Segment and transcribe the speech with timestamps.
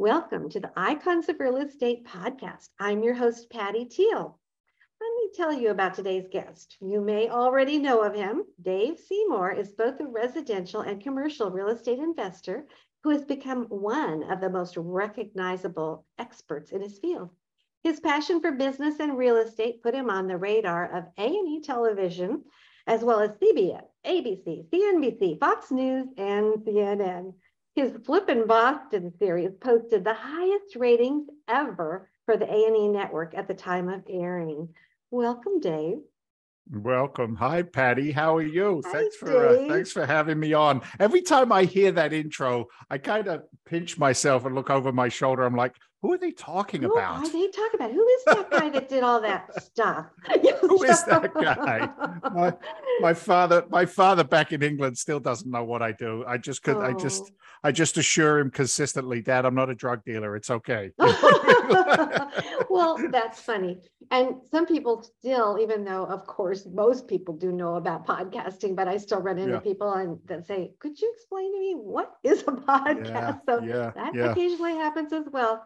[0.00, 2.70] Welcome to the Icons of Real Estate podcast.
[2.78, 4.40] I'm your host, Patty Teal.
[4.98, 6.78] Let me tell you about today's guest.
[6.80, 8.44] You may already know of him.
[8.62, 12.64] Dave Seymour is both a residential and commercial real estate investor
[13.02, 17.28] who has become one of the most recognizable experts in his field.
[17.84, 22.44] His passion for business and real estate put him on the radar of A&E television,
[22.86, 27.34] as well as CBS, ABC, CNBC, Fox News, and CNN.
[27.76, 33.54] His Flippin' Boston series posted the highest ratings ever for the A&E network at the
[33.54, 34.74] time of airing.
[35.12, 35.98] Welcome, Dave.
[36.72, 37.34] Welcome.
[37.36, 38.12] Hi, Patty.
[38.12, 38.80] How are you?
[38.86, 40.82] Hi, thanks for uh, thanks for having me on.
[41.00, 45.08] Every time I hear that intro, I kind of pinch myself and look over my
[45.08, 45.42] shoulder.
[45.44, 47.18] I'm like, who are they talking Who about?
[47.26, 47.90] are they talking about?
[47.90, 50.06] Who is that guy that did all that stuff?
[50.60, 51.88] Who is that guy?
[52.32, 52.54] My,
[53.00, 56.24] my father, my father back in England still doesn't know what I do.
[56.26, 57.22] I just could, I just,
[57.62, 57.68] Oh.
[57.68, 60.34] I just assure him consistently, Dad, I'm not a drug dealer.
[60.34, 60.92] It's okay.
[62.70, 63.80] well, that's funny.
[64.10, 68.88] And some people still, even though, of course, most people do know about podcasting, but
[68.88, 69.60] I still run into Yeah.
[69.60, 73.92] people and that say, "Could you explain to me what is a podcast?" so yeah,
[73.94, 74.22] that yeah.
[74.22, 75.64] occasionally happens as well.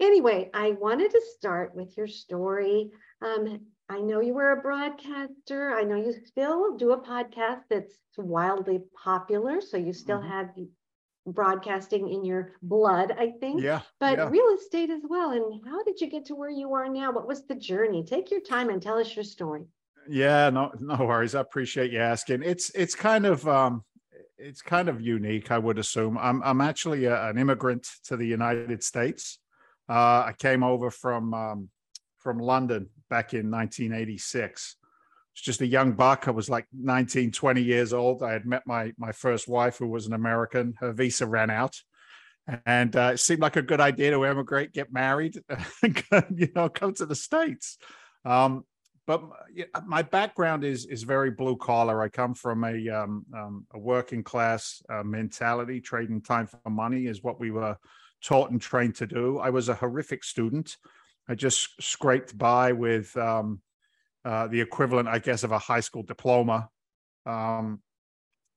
[0.00, 2.90] Anyway, I wanted to start with your story.
[3.22, 5.72] Um, I know you were a broadcaster.
[5.74, 9.60] I know you still do a podcast that's wildly popular.
[9.60, 10.22] So you still Mhm.
[10.22, 10.50] have
[11.26, 14.28] broadcasting in your blood, I think Yeah, but yeah.
[14.28, 15.30] real estate as well.
[15.30, 17.12] And how did you get to where you are now?
[17.12, 18.04] What was the journey?
[18.04, 19.64] Take your time and tell us your story.
[20.08, 21.34] Yeah, no, no worries.
[21.34, 22.42] I appreciate you asking.
[22.42, 23.84] It's it's kind of um
[24.38, 26.16] it's kind of unique, I would assume.
[26.18, 29.38] I'm I'm actually a, an immigrant to the United States.
[29.88, 31.68] Uh, I came over from um,
[32.18, 34.76] from London back in 1986.
[35.34, 36.26] It's just a young buck.
[36.26, 38.22] I was like 19, 20 years old.
[38.22, 40.74] I had met my my first wife, who was an American.
[40.78, 41.76] Her visa ran out,
[42.66, 45.42] and uh, it seemed like a good idea to emigrate, get married,
[45.82, 46.02] and
[46.34, 47.78] you know, come to the states.
[48.24, 48.64] Um,
[49.06, 49.22] but
[49.86, 52.02] my background is is very blue collar.
[52.02, 55.80] I come from a um, um, a working class uh, mentality.
[55.80, 57.76] Trading time for money is what we were
[58.22, 59.38] taught and trained to do.
[59.38, 60.76] I was a horrific student.
[61.28, 63.60] I just scraped by with um,
[64.24, 66.68] uh, the equivalent, I guess, of a high school diploma.
[67.26, 67.80] Um,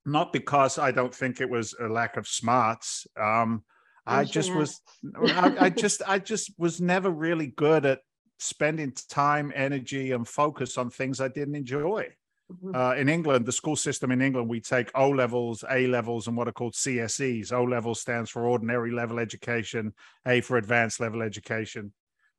[0.06, 3.07] not because I don't think it was a lack of smarts.
[3.19, 3.63] Um,
[4.06, 4.57] I just not.
[4.57, 4.81] was,
[5.29, 8.00] I, I just, I just was never really good at
[8.40, 12.09] spending time, energy, and focus on things I didn't enjoy.
[12.51, 12.75] Mhm.
[12.75, 16.35] Uh, in England, the school system in England, we take O levels, A levels, and
[16.35, 17.53] what are called CSEs.
[17.53, 19.94] O level stands for ordinary level education,
[20.28, 21.94] A for advanced level education,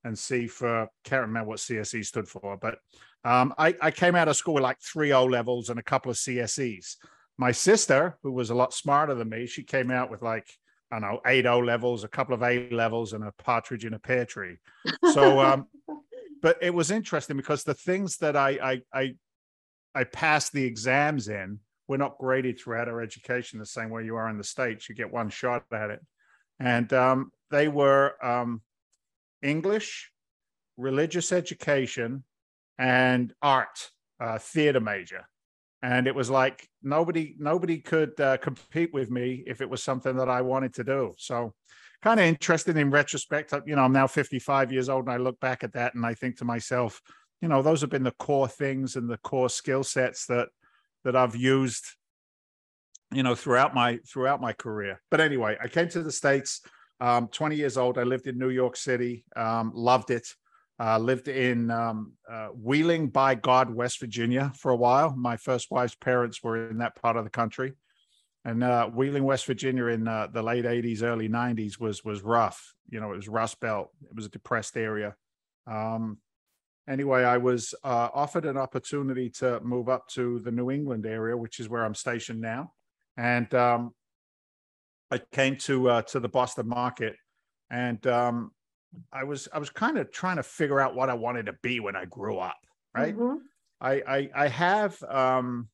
[0.05, 2.57] and C for can't remember what CSE stood for.
[2.57, 2.79] But
[3.25, 6.11] um, I, I came out of school with like three O levels and a couple
[6.11, 6.97] of CSEs.
[7.39, 10.47] My sister, who was a lot smarter than me, she came out with like
[10.93, 13.95] I don't know eight O levels, a couple of A levels, and a partridge in
[13.95, 14.59] a pear tree.
[15.13, 15.67] So, um,
[16.43, 19.15] but it was interesting because the things that I I I,
[19.95, 24.17] I passed the exams in were not graded throughout our education the same way you
[24.17, 24.89] are in the states.
[24.89, 26.01] You get one shot at it,
[26.61, 28.61] and um, they were um,
[29.45, 30.11] English,
[30.77, 32.25] religious education,
[32.79, 33.91] and art,
[34.21, 35.29] uh, theater major.
[35.83, 40.17] And it was like nobody nobody could uh, compete with me if it was something
[40.17, 41.15] that I wanted to do.
[41.19, 41.53] So
[42.03, 43.53] kind of interesting in retrospect.
[43.53, 46.05] uh, You know, I'm now 55 years old and I look back at that and
[46.05, 47.01] I think to myself,
[47.43, 50.49] you know, those have been the core things and the core skill sets that
[51.05, 51.85] that I've used,
[53.13, 55.03] you know, throughout my throughout my career.
[55.11, 56.63] But anyway, I came to the States,
[57.01, 57.99] um, 20 years old.
[57.99, 60.27] I lived in New York City, um, loved it.
[60.81, 65.15] Uh, lived in um, uh, Wheeling by God, West Virginia for a while.
[65.15, 67.75] My first wife's parents were in that part of the country
[68.45, 72.75] and uh, Wheeling, West Virginia, in uh, the late '80s, early '90s was was rough.
[72.91, 73.91] You know, it was Rust Belt.
[74.03, 75.15] It was a depressed area.
[75.67, 76.19] Um,
[76.89, 81.37] anyway, I was uh, offered an opportunity to move up to the New England area,
[81.37, 82.73] which is where I'm stationed now,
[83.17, 83.95] and um,
[85.11, 87.17] I came to uh, to the Boston market,
[87.71, 88.51] and um,
[89.13, 91.81] I was I was kind of trying to figure out what I wanted to be
[91.81, 92.59] when I grew up.
[92.95, 93.17] Right.
[93.17, 93.39] Mhm.
[93.81, 95.69] I I, I have um,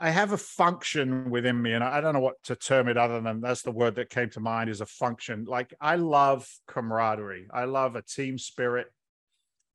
[0.00, 3.20] I have a function within me, and I don't know what to term it other
[3.20, 5.44] than that's the word that came to mind is a function.
[5.44, 7.46] Like I love camaraderie.
[7.52, 8.88] I love a team spirit.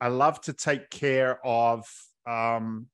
[0.01, 1.87] I love to take care of
[2.27, 2.87] um,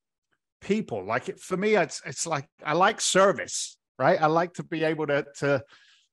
[0.62, 1.04] people.
[1.06, 4.20] Like it, for me, it's it's like I like service, right?
[4.20, 5.64] I like to be able to to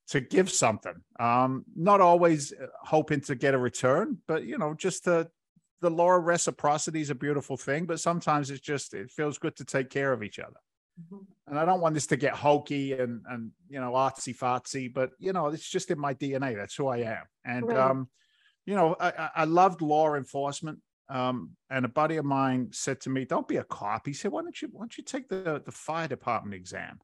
[0.08, 0.94] to give something.
[1.19, 2.52] Um, not always
[2.82, 5.31] hoping to get a return, but you know, just to
[5.81, 9.56] the law of reciprocity is a beautiful thing, but sometimes it's just it feels good
[9.56, 10.61] to take care of each other.
[11.00, 11.23] Mm-hmm.
[11.46, 15.11] And I don't want this to get hokey and and you know artsy fartsy, but
[15.19, 16.56] you know it's just in my DNA.
[16.56, 17.25] That's who I am.
[17.44, 17.79] And right.
[17.79, 18.08] um,
[18.67, 20.81] you know I, I loved law enforcement.
[21.11, 24.31] Um, and a buddy of mine said to me, "Don't be a cop." He said,
[24.31, 27.00] "Why don't you why don't you take the the fire department exam?"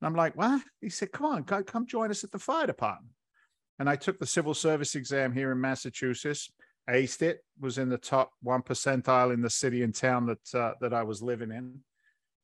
[0.00, 3.12] And I'm like, "What?" He said, "Come on, come join us at the fire department."
[3.78, 6.50] And I took the civil service exam here in Massachusetts
[6.88, 10.72] aced it, was in the top one percentile in the city and town that uh,
[10.80, 11.80] that I was living in.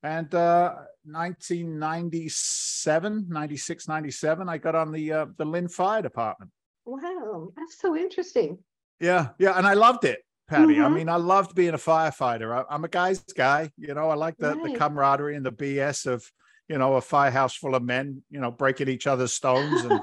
[0.03, 6.51] And uh, 1997, 96, 97, I got on the uh, the Lynn Fire Department.
[6.85, 8.57] Wow, that's so interesting.
[8.99, 10.19] Yeah, yeah, and I loved it,
[10.49, 10.75] Patty.
[10.75, 10.83] Mm-hmm.
[10.83, 12.65] I mean, I loved being a firefighter.
[12.69, 13.71] I, am a guy's guy.
[13.77, 14.73] You know, I like the, right.
[14.73, 16.29] the camaraderie and the BS of
[16.69, 20.01] you know a firehouse full of men, you know, breaking each other's stones and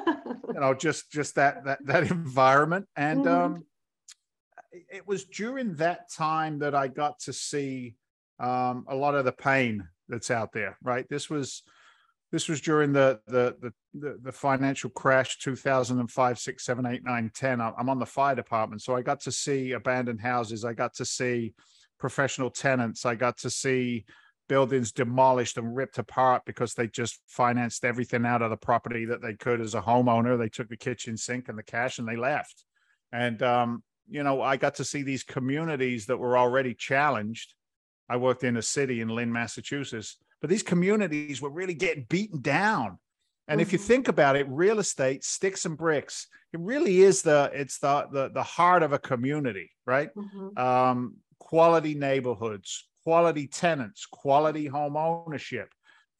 [0.54, 2.86] you know just just that that that environment.
[2.96, 3.54] And mm-hmm.
[3.54, 3.64] um,
[4.72, 7.96] it was during that time that I got to see
[8.38, 10.76] um, a lot of the pain that's out there.
[10.82, 11.06] Right.
[11.08, 11.62] This was
[12.32, 17.60] this was during the the the, the financial crash 2005 6 7 8 9 10
[17.60, 21.04] i'm on the fire department so i got to see abandoned houses i got to
[21.04, 21.52] see
[21.98, 24.04] professional tenants i got to see
[24.50, 29.22] buildings demolished and ripped apart because they just financed everything out of the property that
[29.22, 32.16] they could as a homeowner they took the kitchen sink and the cash and they
[32.16, 32.64] left
[33.12, 37.54] and um, you know, I got to see these communities that were already challenged.
[38.08, 42.42] I worked in a city in Lynn, Massachusetts, but these communities were really getting beaten
[42.42, 42.98] down.
[43.46, 43.62] And mm-hmm.
[43.62, 43.86] if you mm-hmm.
[43.86, 48.30] think about it, real estate, sticks and bricks, it really is the it's the the,
[48.30, 50.10] the heart of a community, right?
[50.14, 50.58] Mm-hmm.
[50.58, 55.68] Um, quality neighborhoods, quality tenants, quality home ownership,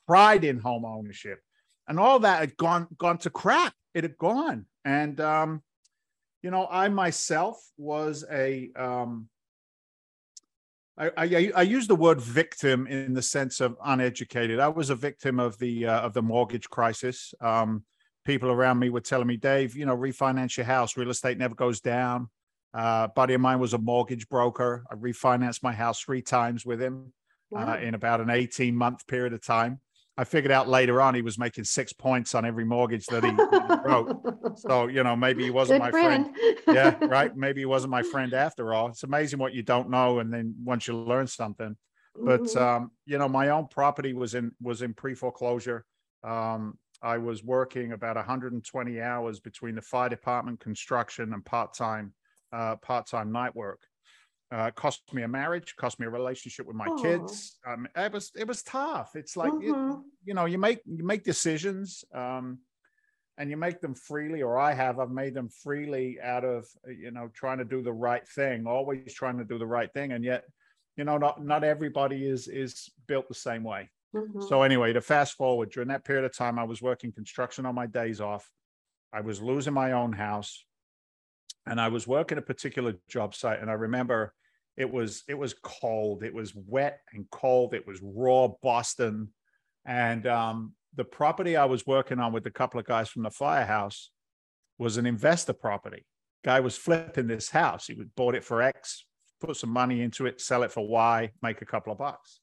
[0.08, 1.38] pride in home ownership,
[1.87, 3.72] and all that had gone gone to crap.
[3.94, 5.62] It had gone, and um,
[6.42, 9.28] you know, I myself was a, um,
[10.98, 14.58] I, I, I use the word victim in the sense of uneducated.
[14.58, 17.32] I was a victim of the uh, of the mortgage crisis.
[17.40, 17.84] Um,
[18.25, 20.96] people around me were telling me, Dave, you know, refinance your house.
[20.96, 22.31] Real estate never goes down.
[22.72, 24.84] Uh, buddy of mine was a mortgage broker.
[24.90, 27.12] I refinanced my house three times with him
[27.55, 27.75] uh, wow.
[27.75, 29.81] uh, in about an 18 month period of time.
[30.17, 33.31] I figured out later on he was making six points on every mortgage that he,
[33.88, 34.17] wrote.
[34.56, 36.37] So, you know, maybe he wasn't Good my friend.
[36.37, 36.58] friend.
[36.67, 37.34] yeah, right.
[37.37, 38.88] Maybe he wasn't my friend after all.
[38.88, 40.19] It's amazing what you don't know.
[40.19, 41.76] And then once you learn something.
[42.14, 42.58] But mm-hmm.
[42.58, 45.84] um, you know, my own property was in was in pre-foreclosure.
[46.25, 52.12] Um, I was working about 120 hours between the fire department construction and part-time
[52.52, 53.81] uh, part-time night work.
[54.52, 57.02] Uh, cost me a marriage, cost me a relationship with my Aww.
[57.02, 57.58] kids.
[57.64, 59.12] Um, it was it was tough.
[59.14, 59.62] It's like mm-hmm.
[59.62, 62.58] you, you, know you make you make decisions, um,
[63.38, 64.43] and you make them freely.
[64.43, 67.93] Or I have I've made them freely out of you know trying to do the
[67.93, 70.43] right thing, always trying to do the right thing, and yet
[70.97, 73.88] you know not not everybody is is built the same way.
[74.17, 74.41] Mm-hmm.
[74.49, 77.76] So anyway, to fast forward during that period of time, I was working construction on
[77.76, 78.50] my days off.
[79.12, 80.64] I was losing my own house
[81.70, 84.34] and I was working a particular job site, and I remember
[84.76, 89.28] it was it was cold, it was wet and cold, it was raw Boston,
[89.86, 93.30] and um, the property I was working on with a couple of guys from the
[93.30, 94.10] firehouse
[94.78, 96.04] was an investor property.
[96.44, 97.86] Guy was flipping this house.
[97.86, 99.06] He bought it for X,
[99.40, 102.40] put some money into it, sell it for Y, make a couple of bucks.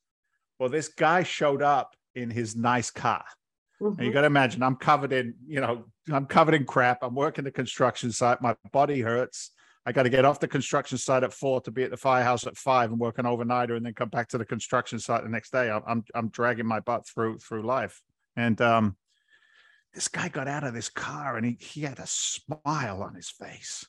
[0.57, 3.25] Well, this guy showed up in his nice car.
[3.81, 3.87] Mm-hmm.
[3.87, 4.13] And you mm-hmm.
[4.13, 7.03] got to imagine, I'm covered in, you know, I'm covered in crap.
[7.03, 8.41] I'm working the construction site.
[8.41, 9.51] My body hurts.
[9.85, 12.45] I got to get off the construction site at four to be at the firehouse
[12.45, 15.29] at five and work an overnighter and then come back to the construction site the
[15.29, 15.69] next day.
[15.69, 18.01] I'm, I'm, I'm dragging my butt through, through life.
[18.35, 18.97] And, um,
[19.93, 23.29] this guy got out of this car and he, he had a smile on his
[23.29, 23.85] face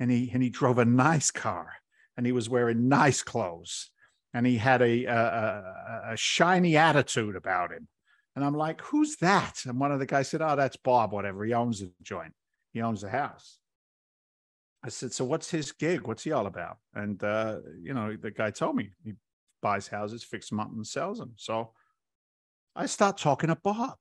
[0.00, 1.74] and he, and he drove a nice car
[2.16, 3.90] and he was wearing nice clothes
[4.34, 7.88] and he had a, a, a shiny attitude about him.
[8.34, 9.58] And I'm like, who's that?
[9.66, 11.44] And one of the guys said, oh, that's Bob, whatever.
[11.44, 12.32] He owns the joint.
[12.72, 13.58] He owns the house.
[14.84, 16.06] I said, so what's his gig?
[16.06, 16.78] What's he all about?
[16.94, 19.12] And, uh, you know, the guy told me he
[19.60, 21.34] buys houses, fixes them up and sells them.
[21.36, 21.72] So
[22.74, 23.96] I start talking to Bob.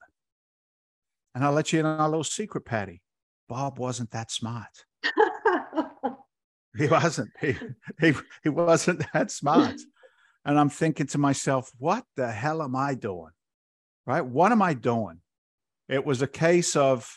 [1.35, 3.01] And I'll let you in on a little secret, Patty.
[3.47, 4.85] Bob wasn't that smart.
[6.77, 7.29] he wasn't.
[7.39, 7.55] He,
[7.99, 9.79] he, he wasn't that smart.
[10.45, 13.31] And I'm thinking to myself, what the hell am I doing?
[14.05, 14.25] Right?
[14.25, 15.19] What am I doing?
[15.89, 17.09] It was a case of,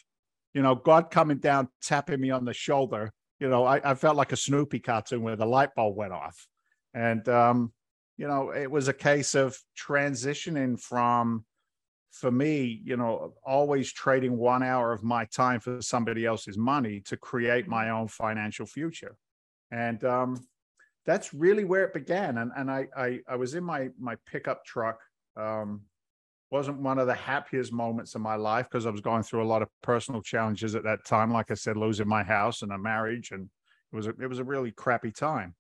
[0.53, 3.13] you know, God coming down, tapping me on the shoulder.
[3.41, 6.47] You know, I, I felt like a Snoopy cartoon where the light bulb went off.
[6.93, 7.73] And, um,
[8.17, 11.45] you know, it was a case of transitioning from,
[12.13, 17.01] for me, you know, always trading one hour of my time for somebody else's money
[17.07, 19.17] to create my own financial future.
[19.73, 20.41] And um,
[21.05, 22.39] that's really where it began.
[22.39, 25.01] And, and I, I, I was in my, my pickup truck.
[25.37, 25.83] Um,
[26.55, 29.53] wasn't one of the happiest moments of my life because I was going through a
[29.53, 31.33] lot of personal challenges at that time.
[31.33, 33.49] Like I said, losing my house and a marriage, and
[33.93, 35.55] it was a, it was a really crappy time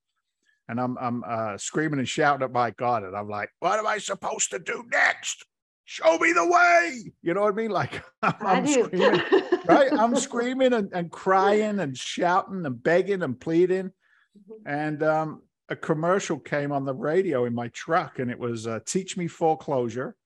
[0.69, 3.87] and I'm I'm uh, screaming and shouting at my God, and I'm like, "What am
[3.87, 5.45] I supposed to do next?
[5.85, 7.71] Show me the way!" You know what I mean?
[7.71, 9.21] Like I'm screaming,
[9.67, 9.93] right?
[9.93, 14.69] I'm screaming and, and crying and shouting and begging and pleading, mm-hmm.
[14.69, 18.81] and um, a commercial came on the radio in my truck, and it was uh,
[18.87, 20.17] "Teach Me Foreclosure."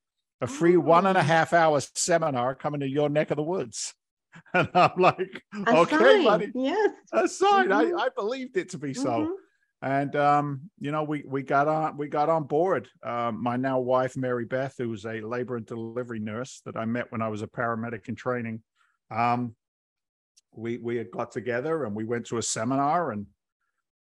[0.41, 0.81] A free oh.
[0.81, 3.95] one and a half hour seminar coming to your neck of the woods.
[4.55, 6.25] And I'm like, a okay, sign.
[6.25, 6.53] buddy.
[6.55, 6.91] Yes.
[7.13, 7.69] A sign.
[7.69, 7.99] Mm-hmm.
[7.99, 9.11] I, I believed it to be so.
[9.11, 9.33] Mm-hmm
[9.83, 12.89] and um, you know we we got on we got on board.
[13.03, 16.85] Um, my now wife Mary Beth, who was a labor and delivery nurse that I
[16.85, 18.63] met when I was a paramedic in training,
[19.11, 19.55] um,
[20.53, 23.27] we we had got together and we went to a seminar and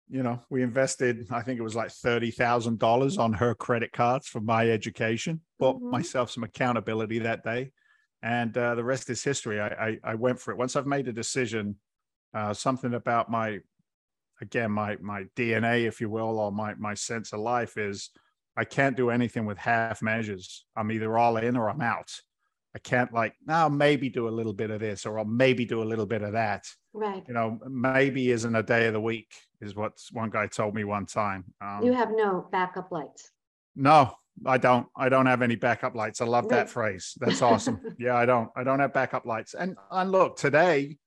[0.09, 3.92] you know we invested I think it was like thirty thousand dollars on her credit
[3.92, 5.40] cards for my education.
[5.59, 5.90] Bought mm-hmm.
[5.90, 7.73] myself some accountability that day,
[8.23, 9.61] and uh, the rest is history.
[9.61, 11.76] I, I I went for it once I've made a decision.
[12.35, 13.59] Uh, something about my
[14.42, 18.11] again my my dna if you will or my my sense of life is
[18.56, 22.11] i can't do anything with half measures i'm either all in or i'm out
[22.75, 25.82] i can't like now maybe do a little bit of this or i'll maybe do
[25.82, 29.32] a little bit of that right you know maybe isn't a day of the week
[29.62, 33.31] is what one guy told me one time um, you have no backup lights.
[33.75, 34.14] No
[34.47, 34.87] i don't.
[34.97, 36.23] I don't have any backup lights.
[36.23, 36.57] I love right.
[36.57, 37.14] that phrase.
[37.21, 37.81] That's awesome.
[37.99, 39.54] Yeah i don't i don't have backup lights.
[39.54, 40.99] And and look today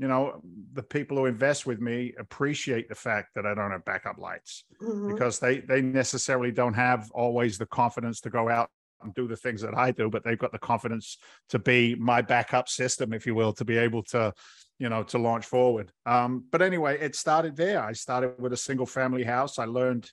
[0.00, 0.40] you know,
[0.72, 4.64] the people who invest with me appreciate the fact that I don't have backup lights
[4.82, 5.12] mm-hmm.
[5.12, 8.70] because they they necessarily don't have always the confidence to go out
[9.02, 11.18] and do the things that I do, but they've got the confidence
[11.50, 14.32] to be my backup system, if you will, to be able to,
[14.80, 15.92] you know, to launch forward.
[16.06, 17.80] Um, but anyway, it started there.
[17.80, 19.60] I started with a single family house.
[19.60, 20.10] I learned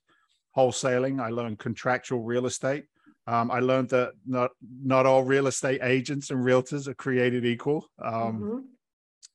[0.56, 1.20] wholesaling.
[1.20, 2.86] I learned contractual real estate.
[3.26, 4.52] Um, I learned that not
[4.84, 7.90] not all real estate agents and realtors are created equal.
[8.00, 8.58] Um, mm-hmm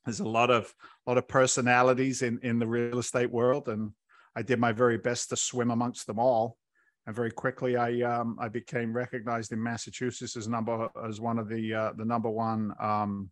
[0.05, 0.73] there's a lot of
[1.05, 3.91] a lot of personalities in in the real estate world and
[4.35, 6.57] i did my very best to swim amongst them all
[7.05, 11.47] and very quickly i um, i became recognized in massachusetts as number as one of
[11.49, 13.29] the uh, the number one um,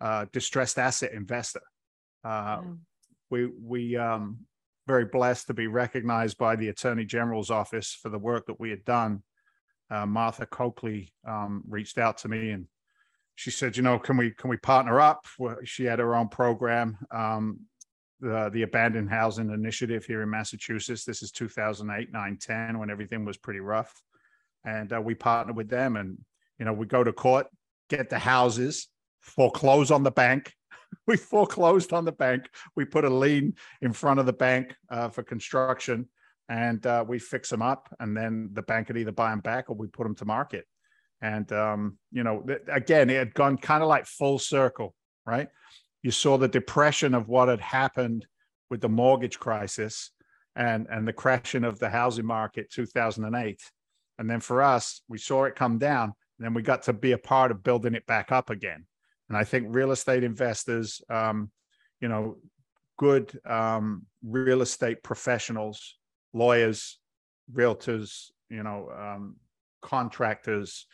[0.00, 1.62] uh, distressed asset investor
[2.24, 2.78] uh, mm.
[3.30, 4.38] we we um
[4.86, 8.70] very blessed to be recognized by the attorney general's office for the work that we
[8.70, 9.22] had done
[9.90, 12.66] uh, martha coakley um, reached out to me and
[13.36, 15.26] she said, you know, can we can we partner up?
[15.38, 17.60] Well, she had her own program, um,
[18.20, 21.04] the the Abandoned Housing Initiative here in Massachusetts.
[21.04, 23.92] This is 2008, 9, 10, when everything was pretty rough,
[24.64, 25.96] and uh, we partnered with them.
[25.96, 26.18] And
[26.58, 27.48] you know, we go to court,
[27.90, 28.88] get the houses,
[29.24, 30.52] foreclose on the bank.
[31.06, 32.48] we foreclosed on the bank.
[32.76, 36.08] We put a lien in front of the bank uh, for construction,
[36.48, 37.88] and uh, we fix them up.
[38.00, 40.66] And then the bank could either buy them back or we put them to market.
[41.20, 45.48] And, um, you know, again, it had gone kind of like full circle, right?
[46.02, 48.26] You saw the depression of what had happened
[48.68, 50.10] with the mortgage crisis
[50.54, 53.60] and, and the crashing of the housing market 2008.
[54.18, 56.12] And then for us, we saw it come down.
[56.38, 58.86] And then we got to be a part of building it back up again.
[59.28, 61.50] And I think real estate investors, um,
[62.00, 62.36] you know,
[62.98, 65.96] good um, real estate professionals,
[66.32, 66.98] lawyers,
[67.52, 69.36] realtors, you know, um,
[69.82, 70.86] contractors,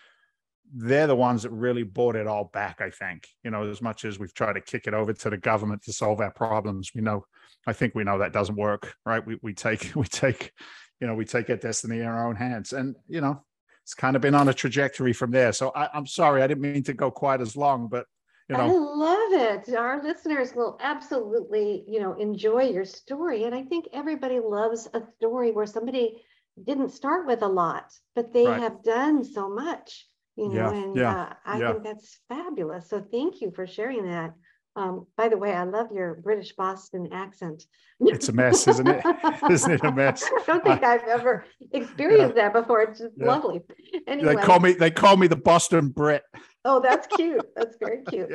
[0.73, 4.05] they're the ones that really bought it all back i think you know as much
[4.05, 6.93] as we've tried to kick it over to the government to solve our problems.
[6.95, 7.25] We know
[7.67, 9.25] i think we know that doesn't work right?
[9.25, 10.53] We, we take we take
[11.01, 12.73] you know we take our destiny in our own hands.
[12.73, 13.43] And you know
[13.83, 15.53] it's kind of been on a trajectory from there.
[15.53, 18.07] So I, i'm sorry i didn't mean to go quite as long but
[18.51, 19.33] you know i love
[19.69, 24.89] it our listeners will absolutely you know enjoy your story and i think everybody loves
[24.95, 26.23] a story where somebody
[26.65, 28.61] didn't start with a lot but they right.
[28.61, 31.73] have done so much you know, yeah, and yeah, uh, I yeah.
[31.73, 32.89] think that's fabulous.
[32.89, 34.33] So thank you for sharing that.
[34.77, 37.65] Um, by the way, I love your British Boston accent.
[38.01, 39.05] It's a mess, isn't it?
[39.51, 40.25] isn't it a mess?
[40.25, 42.83] I don't think I, have ever experienced that before.
[42.83, 43.63] It's just lovely.
[44.07, 44.37] Anyway.
[44.37, 46.23] They call me they call me the Boston Brit.
[46.65, 47.45] Oh, that's cute.
[47.57, 48.31] That's very cute.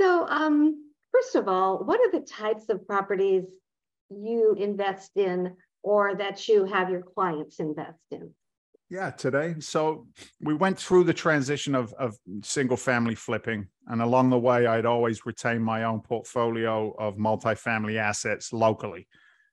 [0.00, 3.44] So, um, first of all, what are the types of properties
[4.08, 8.32] you invest in or that you have your clients invest in?
[8.90, 9.54] Yeah, today.
[9.60, 10.08] So
[10.40, 13.68] we went through the transition of, of single family flipping.
[13.86, 19.06] And along the way, I'd always retain my own portfolio of multifamily assets locally.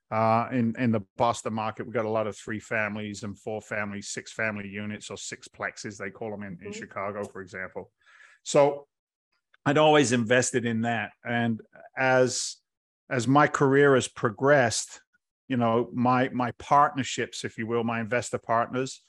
[0.09, 3.61] Uh, in, in the Boston market, we've got a lot of three families and four
[3.61, 6.75] families, six family units or six plexes, they call them in, in Mhm.
[6.75, 7.91] Chicago, for example.
[8.41, 8.87] So
[9.67, 11.11] I'd always invested in that.
[11.23, 11.61] And
[11.95, 12.57] as
[13.09, 15.01] as my career has progressed,
[15.47, 19.03] you know, my my partnerships, if you will, my investor partners,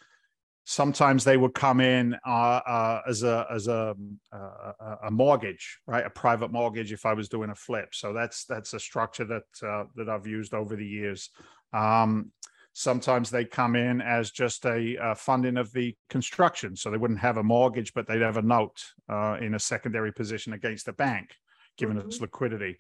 [0.69, 3.97] sometimes they would come in uh, uh, as a as a,
[4.31, 6.05] uh, a a mortgage, right?
[6.05, 7.95] A private mortgage if I was doing a flip.
[7.95, 11.31] So that's that's a structure that uh, that I've used over the years.
[11.73, 12.33] Um,
[12.75, 17.21] sometimes they come in as just a, uh funding of the construction, so they wouldn't
[17.21, 20.93] have a mortgage, but they'd have a note uh, in a secondary position against the
[20.93, 21.31] bank,
[21.79, 22.77] giving us liquidity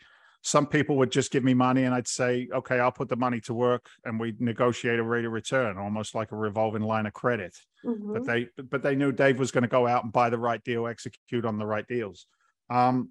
[0.48, 3.38] some people would just give me money and I'd say, okay, I'll put the money
[3.42, 7.12] to work and we negotiate a rate of return, almost like a revolving line of
[7.12, 7.54] credit.
[7.84, 8.14] Mhm.
[8.14, 10.64] But they but they knew Dave was going to go out and buy the right
[10.64, 12.26] deal, execute on the right deals.
[12.70, 13.10] Um,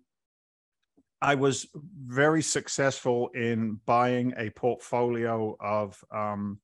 [1.21, 6.59] I was very successful in buying a portfolio of um,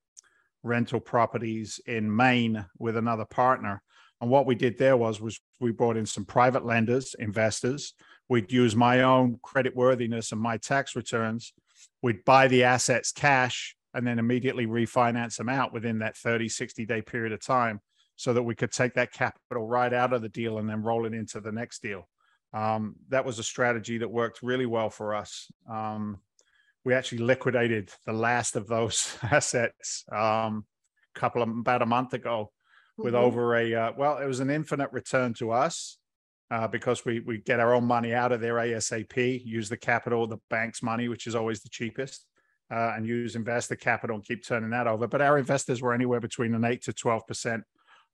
[0.63, 3.83] rental properties in Maine with another partner.
[4.21, 7.93] And what we did there was was we brought in some private lenders, investors.
[8.29, 11.53] We'd use my own credit worthiness and my tax returns.
[12.01, 16.85] We'd buy the assets cash and then immediately refinance them out within that 30, 60
[16.85, 17.81] day period of time
[18.15, 21.05] so that we could take that capital right out of the deal and then roll
[21.05, 22.07] it into the next deal.
[22.53, 25.51] Um, that was a strategy that worked really well for us.
[25.69, 26.19] Um,
[26.85, 30.65] we actually liquidated the last of those assets um,
[31.15, 32.51] a couple of about a month ago
[32.97, 33.17] with Mhm.
[33.17, 35.97] over a uh, well, it was an infinite return to us
[36.53, 40.27] uh, because we we get our own money out of there ASAP, use the capital,
[40.27, 42.25] the bank's money, which is always the cheapest,
[42.71, 45.07] uh, and use investor capital and keep turning that over.
[45.07, 47.63] But our investors were anywhere between an eight to twelve percent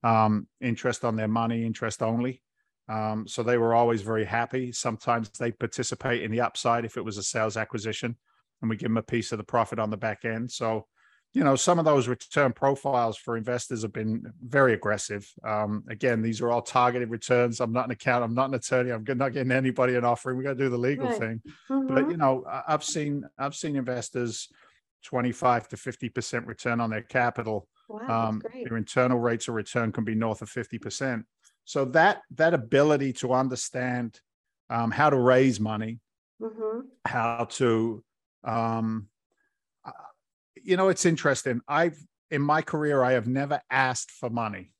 [0.03, 2.41] um, interest on their money, interest only.
[2.87, 4.71] Um, so they were always very happy.
[4.71, 8.15] Sometimes they participate in the upside if it was a sales acquisition,
[8.61, 10.49] and we give them a piece of the profit on the back end.
[10.51, 10.87] So
[11.33, 15.31] you know, some of those return profiles for investors have been very aggressive.
[15.43, 17.59] Um, again, these are all targeted returns.
[17.59, 18.23] I'm not an account.
[18.23, 18.91] I'm not an attorney.
[18.91, 20.37] I'm not getting anybody an offering.
[20.37, 21.19] We got to do the legal Right.
[21.19, 21.41] thing.
[21.69, 21.87] Mhm.
[21.87, 24.49] But you know, I've seen I've seen investors
[25.03, 27.67] 25 to 50 percent return on their capital.
[27.87, 31.25] Wow, Um, their internal rates of return can be north of 50 percent.
[31.65, 34.19] So that that ability to understand
[34.71, 35.99] um, how to raise money
[36.39, 36.89] Mhm.
[37.05, 38.03] how to
[38.43, 39.08] um
[40.69, 41.97] you know it's interesting i've
[42.29, 44.71] in my career i have never asked for money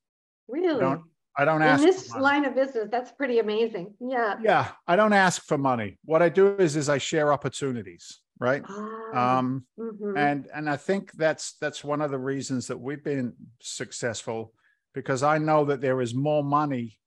[0.48, 0.80] Really?
[0.80, 1.02] don't
[1.36, 1.82] i don't ask.
[1.82, 3.94] In this line of business, that's pretty amazing.
[4.00, 4.34] Yeah.
[4.40, 8.62] yeah i don't ask for money what i do is is i share opportunities right
[8.68, 10.16] Ah, um mhm.
[10.16, 14.52] and and i think that's that's one of the reasons that we've been successful
[14.94, 16.98] because i know that there is more money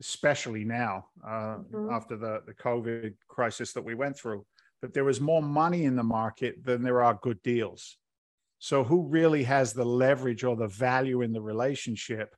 [0.00, 0.94] especially now
[1.32, 1.92] uh, Mhm.
[1.98, 4.42] after the the covid crisis that we went through
[4.80, 7.82] that there is more money in the market than there are good deals
[8.64, 12.34] so who really has the leverage or the value in the relationship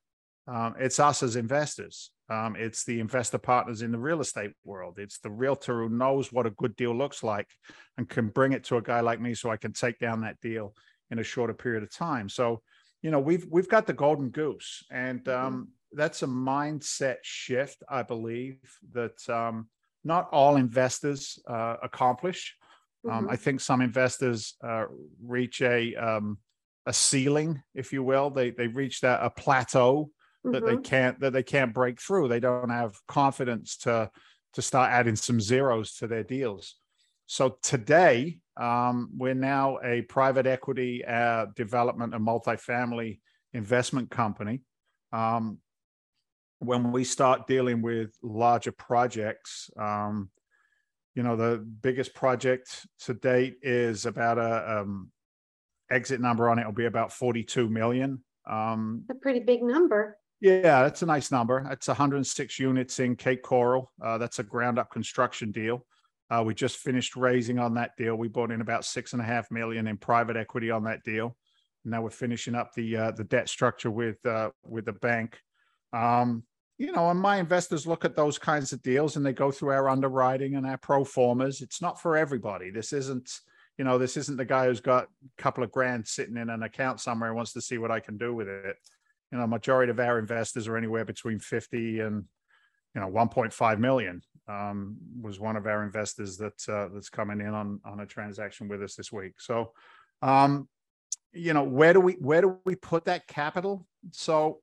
[0.46, 4.98] um, it's us as investors um, it's the investor partners in the real estate world
[4.98, 7.48] it's the realtor who knows what a good deal looks like
[7.96, 10.40] and can bring it to a guy like me so I can take down that
[10.40, 10.74] deal
[11.10, 12.28] in a shorter period of time.
[12.28, 12.62] So,
[13.02, 15.34] you know, we've we've got the golden goose, and Mhm.
[15.34, 18.58] um, that's a mindset shift, I believe,
[18.92, 19.68] that um,
[20.02, 22.56] not all investors uh, accomplish.
[23.08, 23.30] Um, Mhm.
[23.30, 24.86] I think some investors uh,
[25.22, 26.38] reach a um,
[26.86, 28.30] a ceiling, if you will.
[28.30, 30.10] They they reach that a plateau
[30.44, 30.84] that they Mhm.
[30.84, 32.28] can't that they can't break through.
[32.28, 34.10] They don't have confidence to
[34.54, 36.76] to start adding some zeros to their deals.
[37.26, 43.20] So today, um, we're now a private equity uh, development and multifamily
[43.52, 44.62] investment company.
[45.12, 45.58] Um,
[46.60, 50.30] when we start dealing with larger projects, um,
[51.14, 55.10] you know, the biggest project to date is about a um,
[55.90, 58.22] exit number on it will be about 42 million.
[58.48, 60.18] Um, A pretty big number.
[60.40, 61.66] yeah, that's a nice number.
[61.70, 63.92] It's 106 units in Cape Coral.
[64.02, 65.86] Uh, that's a ground up construction deal.
[66.30, 68.16] Uh, we just finished raising on that deal.
[68.16, 71.36] We brought in about six and a half million in private equity on that deal.
[71.84, 75.38] Now we're finishing up the uh, the debt structure with uh, with the bank.
[75.92, 76.44] Um,
[76.78, 79.70] you know, and my investors look at those kinds of deals and they go through
[79.70, 81.60] our underwriting and our pro formas.
[81.60, 82.70] It's not for everybody.
[82.70, 83.30] This isn't,
[83.78, 86.62] you know, this isn't the guy who's got a couple of grand sitting in an
[86.62, 88.76] account somewhere and wants to see what I can do with it
[89.34, 92.24] you know, majority of our investors are anywhere between 50 and,
[92.94, 94.22] you know, 1.5 million.
[94.46, 98.68] Um, was one of our investors that uh, that's coming in on on a transaction
[98.68, 99.40] with us this week.
[99.40, 99.72] So,
[100.20, 100.68] um,
[101.32, 103.86] you know, where do we where do we put that capital?
[104.12, 104.60] So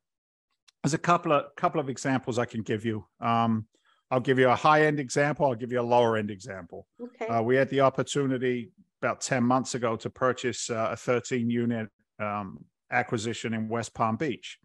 [0.83, 3.05] there's a couple of couple of examples I can give you.
[3.19, 3.65] Um,
[4.09, 5.45] I'll give you a high end example.
[5.45, 6.85] I'll give you a lower end example.
[7.01, 7.27] Okay.
[7.27, 11.87] Uh, we had the opportunity about 10 months ago to purchase uh, a 13 unit
[12.19, 12.59] um,
[12.91, 14.59] acquisition in West Palm Beach.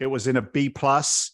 [0.00, 1.32] It was in a B plus,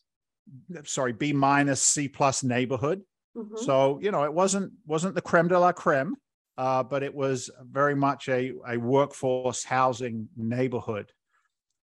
[0.85, 3.03] sorry, B minus C plus neighborhood.
[3.37, 3.59] Mhm.
[3.59, 6.17] So you know, it wasn't wasn't the creme de la creme,
[6.57, 11.13] uh, but it was very much a a workforce housing neighborhood.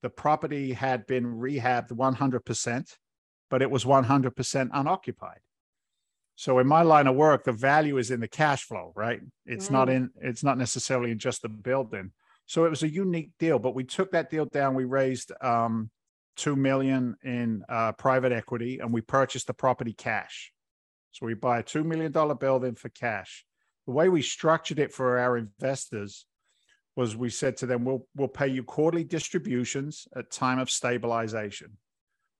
[0.02, 2.98] The property had been rehabbed 100 percent,
[3.50, 5.40] but it was 100 percent unoccupied.
[6.36, 9.22] So in my line of work, the value is in the cash flow, right?
[9.46, 10.10] It's not in.
[10.22, 12.12] It's not necessarily in just the building.
[12.48, 14.74] So it was a unique deal, but we took that deal down.
[14.74, 15.92] We raised um,
[16.36, 20.52] two million in uh, private equity, and we purchased the property cash.
[21.12, 23.46] So we buy a $2 million building for cash.
[23.86, 26.26] The way we structured it for our investors
[26.96, 31.78] was we said to them, we'll, we'll pay you quarterly distributions at time of stabilization.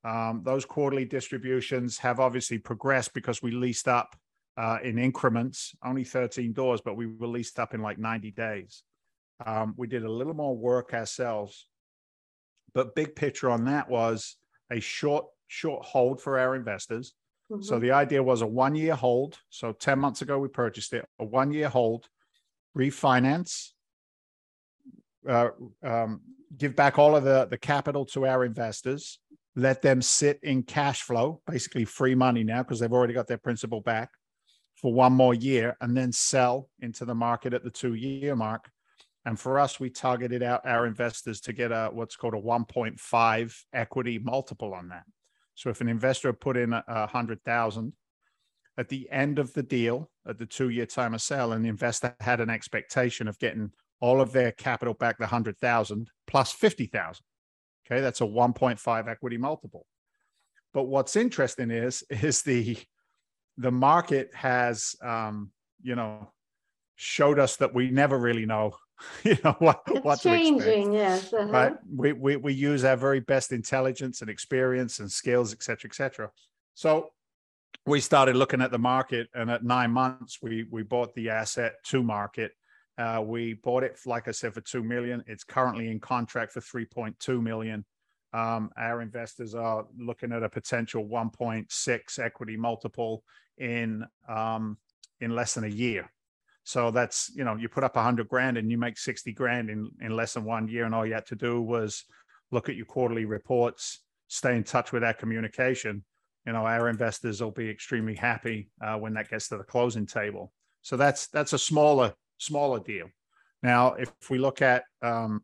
[0.04, 4.16] Um, those quarterly distributions have obviously progressed because we leased up
[4.58, 8.84] uh, in increments, only 13 doors, but we were leased up in like 90 days.
[9.46, 11.68] Um, we did a little more work ourselves,
[12.74, 14.38] but big picture on that was
[14.72, 17.14] a short, short hold for our investors.
[17.62, 17.82] So Mhm.
[17.82, 19.40] the idea was a one year hold.
[19.50, 22.08] So 10 months ago, we purchased it, a one year hold,
[22.78, 23.74] refinance,
[25.28, 25.50] uh,
[25.84, 26.22] um,
[26.58, 29.20] give back all of the, the capital to our investors,
[29.56, 33.38] let them sit in cash flow, basically free money now because they've already got their
[33.38, 34.10] principal back
[34.76, 38.70] for one more year, and then sell into the market at the two year mark.
[39.26, 43.56] And for us, we targeted out our investors to get a what's called a 1.5
[43.74, 45.04] equity multiple on that.
[45.54, 47.94] So if an investor put in a, a hundred thousand
[48.78, 52.16] at the end of the deal at the two-year time of sale, and the investor
[52.20, 56.88] had an expectation of getting all of their capital back, the hundred thousand plus fifty
[56.88, 57.24] thousand.
[57.86, 59.86] Okay, that's a 1.5 equity multiple.
[60.74, 62.78] But what's interesting is is the
[63.58, 66.32] the market has um, you know
[66.96, 68.74] showed us that we never really know
[69.24, 71.34] you know what what It's expect changing, yes.
[71.34, 71.52] uh-huh.
[71.52, 71.74] right?
[71.94, 75.96] We, we we use our very best intelligence and experience and skills, et cetera, et
[75.96, 76.32] cetera.
[76.76, 77.10] So
[77.86, 81.76] we started looking at the market, and at nine months, we we bought the asset
[81.86, 82.52] to market.
[82.98, 85.24] Uh, we bought it, like I said, for two million.
[85.28, 87.86] It's currently in contract for three point two million.
[88.34, 93.24] Um, our investors are looking at a potential 1.6 equity multiple
[93.58, 94.78] in um,
[95.20, 96.10] in less than a year.
[96.64, 99.70] So that's, you know, you put up a hundred grand and you make 60 grand
[99.70, 100.86] in, in less than one year.
[100.86, 102.06] And all you had to do was
[102.52, 106.04] look at your quarterly reports, stay in touch with our communication.
[106.46, 110.06] You know, our investors will be extremely happy uh, when that gets to the closing
[110.06, 110.54] table.
[110.82, 113.10] So that's, that's a smaller, smaller deal.
[113.64, 115.42] Now, if we look at um,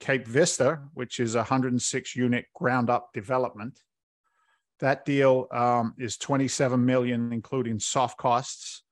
[0.00, 3.80] Cape Vista, which is a 106 unit ground up development,
[4.80, 8.82] that deal um, is 27 million, including soft costs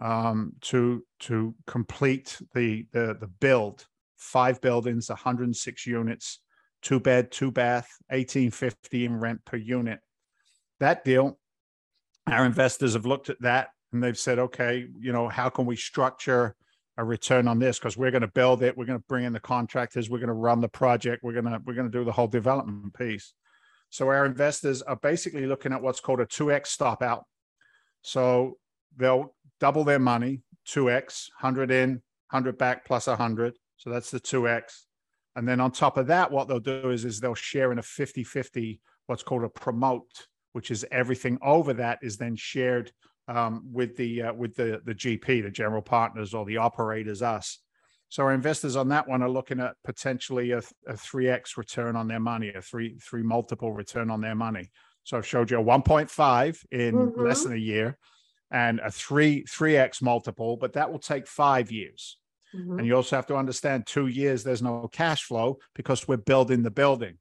[0.00, 3.86] um, to to complete the the the build.
[4.16, 6.40] Five buildings, 106 units,
[6.80, 10.00] two bed, two bath, 1850 in rent per unit.
[10.80, 11.38] That deal,
[12.26, 15.76] our investors have looked at that and they've said, okay, you know, how can we
[15.76, 16.56] structure
[16.96, 17.78] a return on this?
[17.78, 20.28] Because we're going to build it, we're going to bring in the contractors, we're going
[20.28, 23.34] to run the project, we're going to we're going to do the whole development piece.
[23.90, 27.24] So our investors are basically looking at what's called a 2x stop out.
[28.02, 28.58] So
[28.96, 31.90] they'll double their money, 2x, 100 in,
[32.30, 33.54] 100 back plus 100.
[33.76, 34.62] So that's the 2x.
[35.36, 37.82] And then on top of that, what they'll do is, is they'll share in a
[37.82, 42.92] 50 50, what's called a promote, which is everything over that is then shared
[43.28, 47.58] um, with the uh, with the the GP, the general partners or the operators, us.
[48.08, 52.06] So our investors on that one are looking at potentially a, a 3x return on
[52.06, 54.70] their money, a three three multiple return on their money.
[55.02, 57.44] So I've showed you a 1.5 in less Mhm.
[57.44, 57.98] than a year
[58.50, 62.18] and a three 3x multiple, but that will take five years.
[62.54, 62.78] Mhm.
[62.78, 66.62] And you also have to understand two years there's no cash flow because we're building
[66.62, 67.18] the building.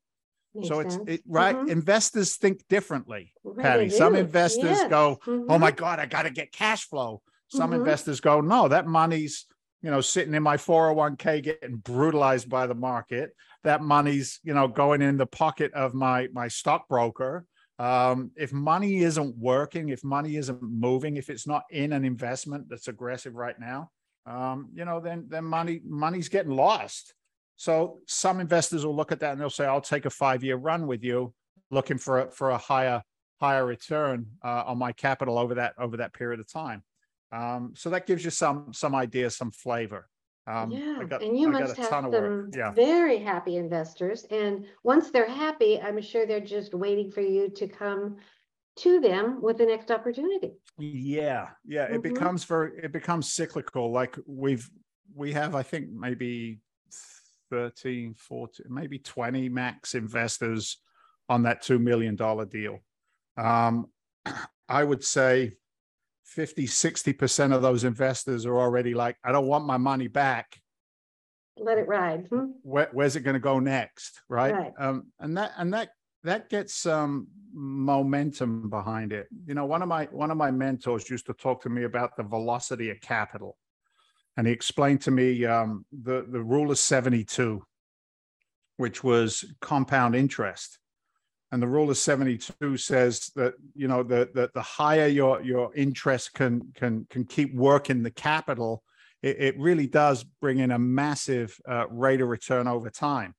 [0.55, 1.09] Makes so it's sense.
[1.09, 1.55] it, right.
[1.55, 1.69] Mhm.
[1.69, 3.33] Investors think differently.
[3.59, 3.89] Patty.
[3.89, 4.89] Some investors Yes.
[4.89, 5.59] go, "Oh Mhm.
[5.59, 7.75] my God, I got to get cash flow." Some Mhm.
[7.77, 9.45] investors go, "No, that money's
[9.81, 13.35] you know sitting in my 401k getting brutalized by the market.
[13.63, 17.45] That money's you know going in the pocket of my my stockbroker."
[17.79, 22.69] Um, if money isn't working, if money isn't moving, if it's not in an investment
[22.69, 23.89] that's aggressive right now,
[24.27, 27.15] um, you know, then then money money's getting lost.
[27.55, 30.87] So some investors will look at that and they'll say, "I'll take a five-year run
[30.87, 31.33] with you,
[31.71, 33.03] looking for a, for a higher
[33.39, 36.83] higher return uh, on my capital over that over that period of time."
[37.31, 40.09] Um, so that gives you some some idea, some flavor.
[40.47, 42.55] Um, Yeah, got, and you I must a have some.
[42.55, 42.75] Yeah.
[42.75, 44.23] very happy investors.
[44.31, 48.17] And once they're happy, I'm sure they're just waiting for you to come
[48.77, 50.57] to them with the next opportunity.
[50.77, 51.85] Yeah, yeah.
[51.85, 52.01] It Mhm.
[52.01, 53.91] becomes very it becomes cyclical.
[53.91, 54.69] Like we've
[55.13, 56.61] we have, I think maybe
[57.49, 60.77] 13, 14, maybe 20 max investors
[61.29, 62.79] on that two million dollar deal.
[63.37, 63.87] Um,
[64.69, 65.53] I would say
[66.25, 70.59] 50, 60% of those investors are already like, I don't want my money back.
[71.57, 72.27] Let it ride.
[72.29, 72.51] hmm?
[72.63, 74.21] Where, where's it going to go next?
[74.27, 74.53] Right.
[74.53, 74.73] Right.
[74.79, 75.89] Um, and that and that
[76.23, 79.27] that gets some momentum behind it.
[79.45, 82.17] You know, one of my one of my mentors used to talk to me about
[82.17, 83.57] the velocity of capital,
[84.37, 87.63] and he explained to me um, the the rule of seventy two,
[88.77, 90.79] which was compound interest.
[91.51, 95.71] And the rule of 72 says that you know the, the the higher your your
[95.75, 98.83] interest can can can keep working the capital,
[99.21, 103.35] it, it really does bring in a massive uh, rate of return over time.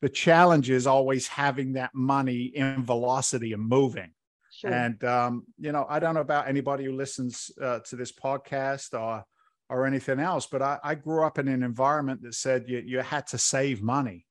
[0.00, 4.12] The challenge is always having that money in velocity and moving.
[4.52, 4.72] Sure.
[4.72, 8.98] And um, you know, I don't know about anybody who listens uh, to this podcast
[8.98, 9.24] or
[9.68, 13.00] or anything else, but I, I grew up in an environment that said you you
[13.00, 14.26] had to save money,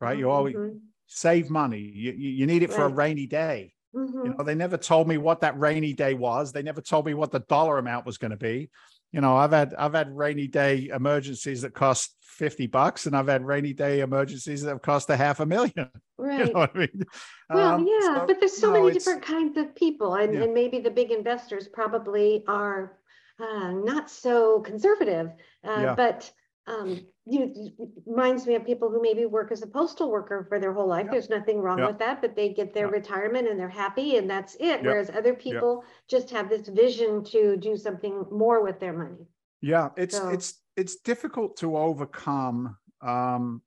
[0.00, 0.18] right?
[0.18, 1.80] You always Mhm, save money.
[1.80, 3.74] You you, you need it for a rainy day.
[3.92, 4.24] mhm.
[4.24, 6.52] You know, they never told me what that rainy day was.
[6.52, 8.70] They never told me what the dollar amount was going to be.
[9.12, 13.28] You know, I've had I've had rainy day emergencies that cost 50 bucks and I've
[13.28, 15.72] had rainy day emergencies that have cost a half a million.
[16.36, 16.52] You Right.
[16.52, 17.04] know what I mean?
[17.52, 20.34] Well, Um, yeah, so, but there's so you know, many different kinds of people and,
[20.34, 20.40] Yeah.
[20.40, 22.98] and maybe the big investors probably are
[23.40, 25.28] uh, not so conservative.
[25.66, 25.94] Uh, Yeah.
[25.94, 26.30] but
[26.66, 30.58] um, you, you- reminds me of people who maybe work as a postal worker for
[30.58, 31.04] their whole life.
[31.06, 31.10] Yeah.
[31.12, 31.88] There's nothing wrong Yeah.
[31.88, 32.92] with that, but they get their Yeah.
[32.92, 34.82] retirement and they're happy and that's it.
[34.82, 39.26] Whereas other people just have this vision to do something more with their money.
[39.60, 42.76] Yeah, it's So- it's it's difficult to overcome.
[43.00, 43.62] Um,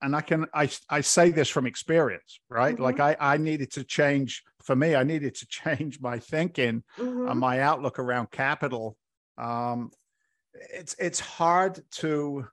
[0.00, 2.74] and I can I I say this from experience, right?
[2.74, 2.82] Mm-hmm.
[2.82, 4.94] Like I I needed to change for me.
[4.94, 8.96] I needed to change my thinking, uh, my outlook around capital.
[9.38, 9.90] Um,
[10.54, 12.48] it's it's hard to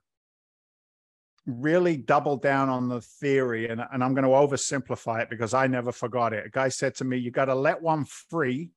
[1.46, 5.66] really double down on the theory, and and I'm going to oversimplify it because I
[5.66, 6.46] never forgot it.
[6.46, 8.70] A guy said to me, "You got to let one free,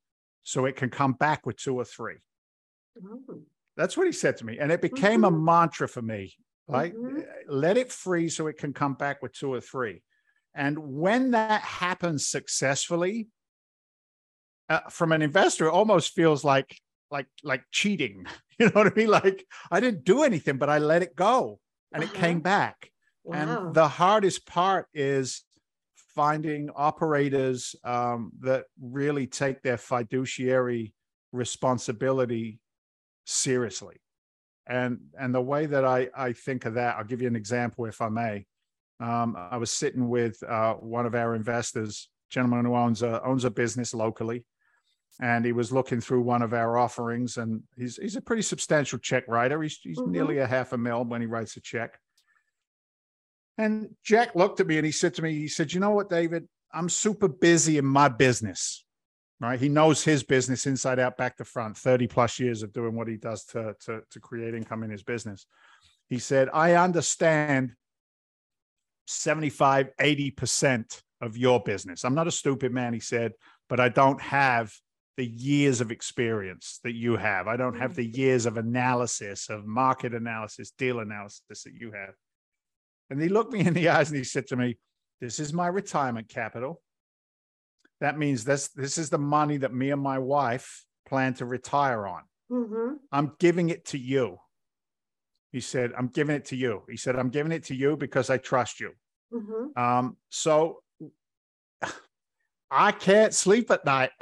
[0.43, 2.17] so it can come back with two or three.
[3.03, 3.41] Oh,
[3.77, 4.59] That's what he said to me.
[4.59, 5.43] And it became a Mhm.
[5.43, 6.35] mantra for me.
[6.67, 7.25] Like, Mhm.
[7.47, 10.03] let it free so it can come back with two or three.
[10.53, 13.29] And when that happens successfully,
[14.69, 16.79] uh, from an investor, it almost feels like
[17.11, 18.25] like like cheating.
[18.59, 19.07] You know what I mean?
[19.07, 21.61] Like I didn't do anything, but I let it go
[21.93, 22.43] and it came Uh-huh.
[22.43, 22.91] back.
[23.23, 23.35] Wow.
[23.37, 25.45] And the hardest part is
[25.95, 30.93] finding operators um, that really take their fiduciary
[31.31, 32.59] responsibility
[33.25, 33.97] seriously.
[34.67, 37.85] And and the way that I I think of that, I'll give you an example,
[37.85, 38.45] if I may.
[38.99, 43.45] Um, I was sitting with uh, one of our investors, gentleman who owns a owns
[43.45, 44.45] a business locally,
[45.19, 48.99] and he was looking through one of our offerings, and he's he's a pretty substantial
[48.99, 49.61] check writer.
[49.61, 50.11] He's he's Mhm.
[50.11, 51.99] nearly a half a mil when he writes a check.
[53.57, 56.09] And Jack looked at me and he said to me, he said, "You know what,
[56.09, 56.47] David?
[56.71, 58.85] I'm super busy in my business."
[59.41, 59.59] Right?
[59.59, 61.77] He knows his business inside out, back to front.
[61.77, 65.03] Thirty plus years of doing what he does to to to create income in his
[65.03, 65.45] business.
[66.07, 67.75] He said, "I understand
[69.07, 72.03] 75, 80% of your business.
[72.05, 73.33] I'm not a stupid man," he said,
[73.67, 74.73] "but I don't have
[75.19, 77.43] the years of experience that you have.
[77.53, 82.13] I don't have the years of analysis, of market analysis, deal analysis that you have."
[83.09, 84.77] And he looked me in the eyes and he said to me,
[85.19, 86.81] This is my retirement capital.
[87.99, 92.07] That means this, this is the money that me and my wife plan to retire
[92.07, 92.23] on.
[92.49, 92.99] Mhm.
[93.11, 94.37] I'm giving it to you.
[95.51, 96.83] He said, I'm giving it to you.
[96.89, 98.91] He said, I'm giving it to you because I trust you.
[99.33, 99.77] Mhm.
[99.77, 100.81] Um, so
[102.71, 104.11] I can't sleep at night.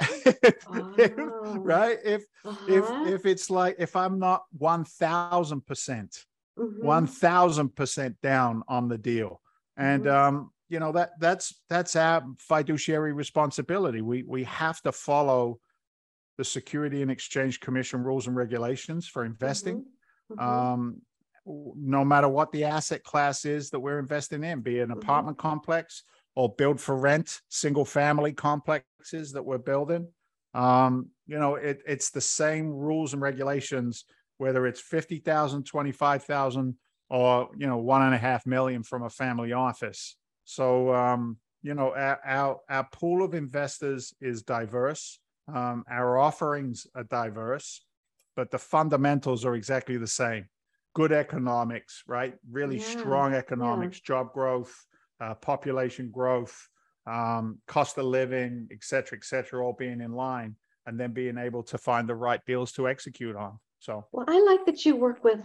[0.70, 1.56] Oh.
[1.60, 1.98] right?
[2.04, 2.24] If
[2.66, 3.04] if Uh-huh.
[3.06, 6.24] if it's like if I'm not one thousand percent
[6.58, 6.82] Mhm.
[6.82, 9.40] one thousand percent down on the deal,
[9.76, 10.12] and Mhm.
[10.12, 14.02] um, you know that that's that's our fiduciary responsibility.
[14.02, 15.60] We we have to follow
[16.36, 19.84] the Security and Exchange Commission rules and regulations for investing.
[20.30, 20.36] Mhm.
[20.36, 20.42] Mhm.
[20.42, 21.02] Um,
[21.46, 24.98] no matter what the asset class is that we're investing in, be it an Mhm.
[25.02, 26.02] apartment complex
[26.38, 30.12] or build for rent, single family complexes that we're building.
[30.54, 34.04] Um, you know, it, it's the same rules and regulations,
[34.38, 36.76] whether it's 50,000, 25,000,
[37.10, 40.16] or, you know, one and a half million from a family office.
[40.44, 45.20] So, um, you know, our, our, our pool of investors is diverse.
[45.52, 47.84] Um, our offerings are diverse,
[48.36, 50.48] but the fundamentals are exactly the same.
[50.94, 52.34] good economics, right?
[52.50, 54.86] Really Yeah, strong economics, job growth,
[55.20, 56.68] uh, population growth,
[57.06, 61.38] um, cost of living, et cetera, et cetera, all being in line, and then being
[61.38, 63.58] able to find the right deals to execute on.
[63.78, 65.40] So Well, I like that you work with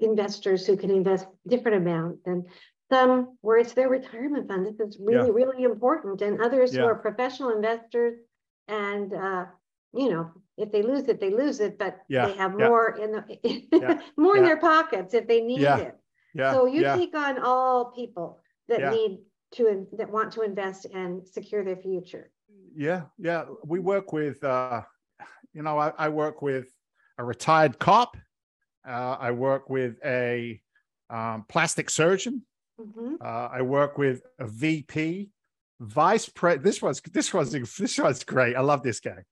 [0.00, 2.46] investors who can invest different amount and
[2.90, 4.64] some where it's their retirement fund.
[4.66, 6.22] This is really, really important.
[6.22, 8.18] And others who are professional investors
[8.66, 9.46] and, uh,
[9.92, 12.68] you know, if they lose it, they lose it, but Yeah, they have yeah.
[12.68, 15.96] more in the, Yeah, more in their pockets if they need Yeah, it.
[16.34, 18.90] yeah, So you yeah, take on all people that Yeah.
[18.90, 19.20] need
[19.52, 22.30] to, that want to invest and secure their future.
[22.74, 23.44] yeah, yeah.
[23.64, 24.82] We work with, uh,
[25.52, 26.66] you know, I, I work with
[27.18, 28.16] a retired cop.
[28.86, 30.60] Uh, I work with a
[31.10, 32.44] um, plastic surgeon.
[32.80, 33.16] Mhm.
[33.20, 35.30] Uh, I work with a VP,
[35.80, 36.56] vice pre.
[36.58, 38.54] This was this was this was great.
[38.54, 39.24] I love this guy,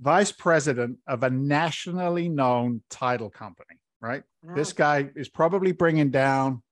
[0.00, 3.78] vice president of a nationally known title company.
[4.00, 4.22] Right,
[4.54, 6.62] this guy is probably bringing down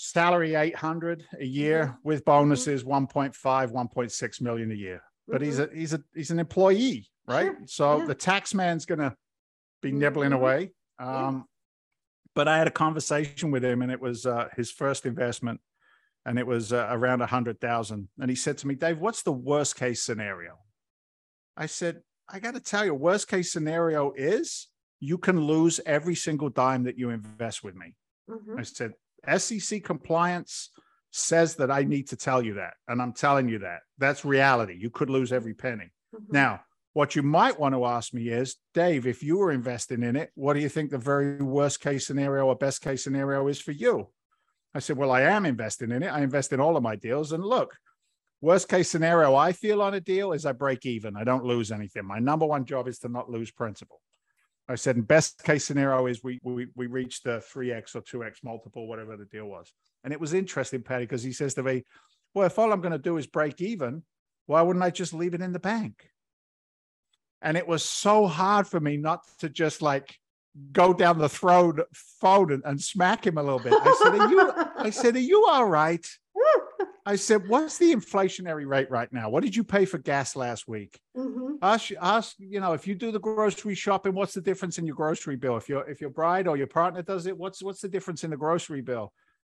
[0.00, 5.02] salary 800 a year with bonuses 1.5 1.6 million a year.
[5.26, 5.72] But he's Mhm.
[5.72, 7.46] a he's a he's an employee right?
[7.46, 8.04] Sure, so yeah.
[8.06, 9.16] the tax man's gonna
[9.82, 10.72] be nibbling away.
[11.00, 11.46] Um
[12.36, 15.60] but i had a conversation with him and it was uh his first investment
[16.24, 18.08] and it was uh, around a hundred thousand.
[18.20, 20.58] And he said to me dave what's the worst case scenario?
[21.56, 24.68] I said i got to tell you worst case scenario is
[25.00, 27.96] you can lose every single dime that you invest with me.
[28.30, 28.58] Mhm.
[28.60, 28.92] I said,
[29.26, 30.70] SEC compliance
[31.10, 32.74] says that I need to tell you that.
[32.86, 33.80] And I'm telling you that.
[33.98, 34.76] That's reality.
[34.78, 35.90] You could lose every penny.
[36.14, 36.32] Mhm.
[36.32, 36.60] Now,
[36.92, 40.30] what you might want to ask me is, Dave, if you were investing in it,
[40.34, 43.72] what do you think the very worst case scenario or best case scenario is for
[43.72, 44.08] you?
[44.74, 46.08] I said, Well, I am investing in it.
[46.08, 47.32] I invest in all of my deals.
[47.32, 47.76] And look,
[48.40, 51.16] worst case scenario I feel on a deal is I break even.
[51.16, 52.04] I don't lose anything.
[52.04, 54.00] My number one job is to not lose principal.
[54.68, 58.02] I said, and best case scenario is we we we reached the three x or
[58.02, 59.72] two x multiple, whatever the deal was.
[60.04, 61.84] And it was interesting, Patty, because he says to me,
[62.34, 64.02] "Well, if all I'm going to do is break even,
[64.46, 66.10] why wouldn't I just leave it in the bank?"
[67.40, 70.18] And it was so hard for me not to just like
[70.72, 73.72] go down the throat phone and, and smack him a little bit.
[73.72, 76.06] I said, "Are you?" I said, "Are you all right?"
[77.08, 79.30] I said, "What's the inflationary rate right now?
[79.30, 81.58] What did you pay for gas last week?" Mhm.
[81.62, 84.94] ask ask you know if you do the grocery shopping what's the difference in your
[84.94, 87.88] grocery bill if your if your bride or your partner does it what's what's the
[87.88, 89.12] difference in the grocery bill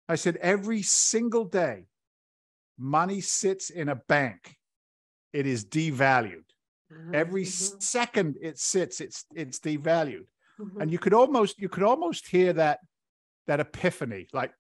[0.10, 1.88] i said every single day
[2.78, 4.58] money sits in a bank
[5.34, 6.46] it is devalued
[7.14, 7.82] every Mhm.
[7.82, 10.28] second it sits it's it's devalued
[10.60, 10.82] Mhm.
[10.82, 12.80] and you could almost you could almost hear that
[13.48, 14.54] that epiphany like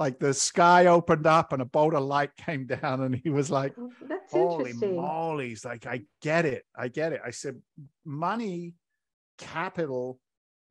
[0.00, 3.50] like the sky opened up and a bolt of light came down and he was
[3.50, 5.50] like Oh, That's Holy moly.
[5.50, 6.64] He's like, I get it.
[6.74, 7.20] I get it.
[7.24, 7.60] I said,
[8.04, 8.74] money,
[9.36, 10.18] capital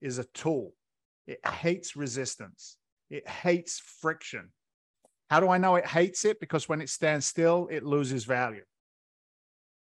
[0.01, 0.73] is a tool.
[1.27, 2.77] It hates resistance,
[3.11, 4.49] it hates friction.
[5.29, 6.39] How do I know it hates it?
[6.39, 8.63] Because when it stands still, it loses value.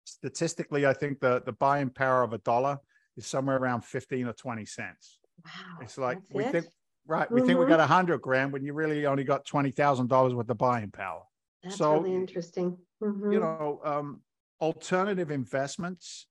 [0.03, 2.79] Statistically, I think the, the buying power of a dollar
[3.15, 5.19] is somewhere around 15 or 20 cents.
[5.45, 5.51] Wow.
[5.83, 6.51] It's like we it?
[6.51, 6.65] think,
[7.07, 7.31] right?
[7.31, 7.69] We think we Mhm.
[7.69, 11.23] got a hundred grand when you really only got $20,000 worth of buying power.
[11.63, 12.77] That's so, really interesting.
[13.01, 13.31] you Mhm.
[13.41, 14.21] know um,
[14.61, 16.27] alternative investments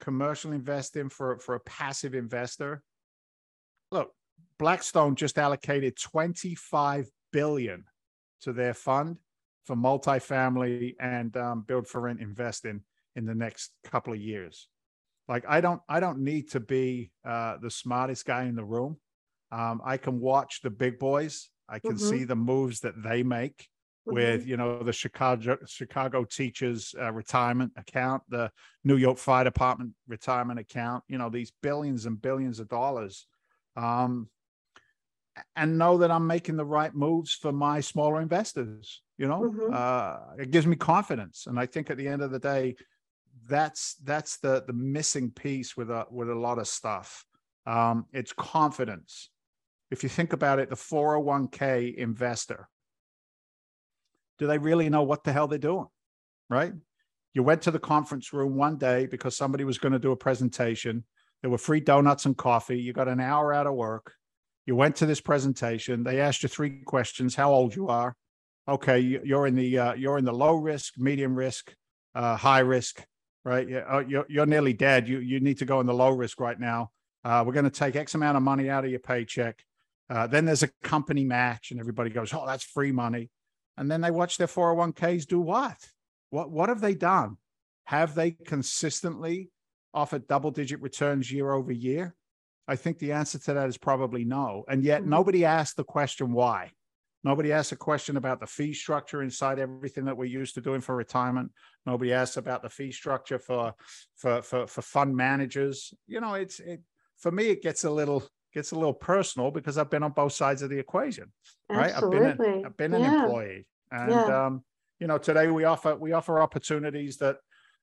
[0.00, 2.82] commercial investing for for a passive investor
[3.90, 4.12] look
[4.58, 7.84] blackstone just allocated 25 billion
[8.40, 9.16] to their fund
[9.64, 12.82] for multifamily and um, build for rent investing
[13.16, 14.68] in the next couple of years
[15.28, 18.98] like i don't i don't need to be uh, the smartest guy in the room
[19.52, 21.98] um, i can watch the big boys i can Mhm.
[21.98, 23.68] see the moves that they make
[24.06, 24.14] Mhm.
[24.14, 28.50] with you know the Chicago Chicago teachers uh, retirement account, the
[28.82, 31.04] New York Fire Department retirement account.
[31.06, 33.28] You know these billions and billions of dollars,
[33.76, 34.28] um,
[35.56, 39.02] and know that I'm making the right moves for my smaller investors.
[39.18, 39.72] You know, Mhm.
[39.72, 42.76] uh, it gives me confidence, and I think at the end of the day,
[43.46, 47.24] that's that's the the missing piece with a with a lot of stuff.
[47.66, 49.30] Um, it's confidence.
[49.90, 52.68] If you think about it, the 401k investor
[54.40, 55.86] do they really know what the hell they're doing?
[56.48, 56.72] Right?
[57.34, 60.16] You went to the conference room one day because somebody was going to do a
[60.16, 61.04] presentation.
[61.42, 62.80] There were free donuts and coffee.
[62.80, 64.14] You got an hour out of work.
[64.66, 66.02] You went to this presentation.
[66.02, 68.16] They asked you three questions: How old you are?
[68.66, 71.74] Okay, you- you're in the uh, you're in the low risk, medium risk,
[72.14, 73.04] uh, high risk.
[73.44, 73.68] Right?
[73.88, 75.06] Oh, you're you're nearly dead.
[75.06, 76.90] You you need to go in the low risk right now.
[77.24, 79.62] Uh, we're going to take X amount of money out of your paycheck.
[80.10, 83.30] Uh, then there's a company match, and everybody goes, "Oh, that's free money."
[83.80, 85.78] and then they watch their 401ks do what?
[86.28, 87.38] What what have they done?
[87.84, 89.50] Have they consistently
[89.94, 92.14] offered double digit returns year over year?
[92.68, 94.64] I think the answer to that is probably no.
[94.68, 95.06] And yet Mhm.
[95.06, 96.72] nobody asked the question why.
[97.24, 100.82] Nobody asked a question about the fee structure inside everything that we're used to doing
[100.82, 101.50] for retirement.
[101.86, 103.74] Nobody asked about the fee structure for
[104.14, 105.94] for for, for fund managers.
[106.06, 106.82] You know, it's it
[107.16, 110.32] for me it gets a little gets a little personal because I've been on both
[110.32, 111.32] sides of the equation.
[111.68, 111.92] Right.
[111.94, 113.22] I've been an, I've been an Yeah.
[113.22, 113.66] employee.
[113.90, 114.46] And Yeah.
[114.46, 114.64] um,
[114.98, 117.38] you know, today we offer we offer opportunities that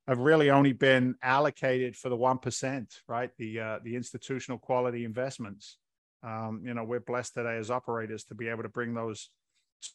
[0.08, 3.32] have really only been allocated for the one percent, right?
[3.38, 5.78] The uh, the institutional quality investments.
[6.24, 9.30] Um, you know, we're blessed today as operators to be able to bring those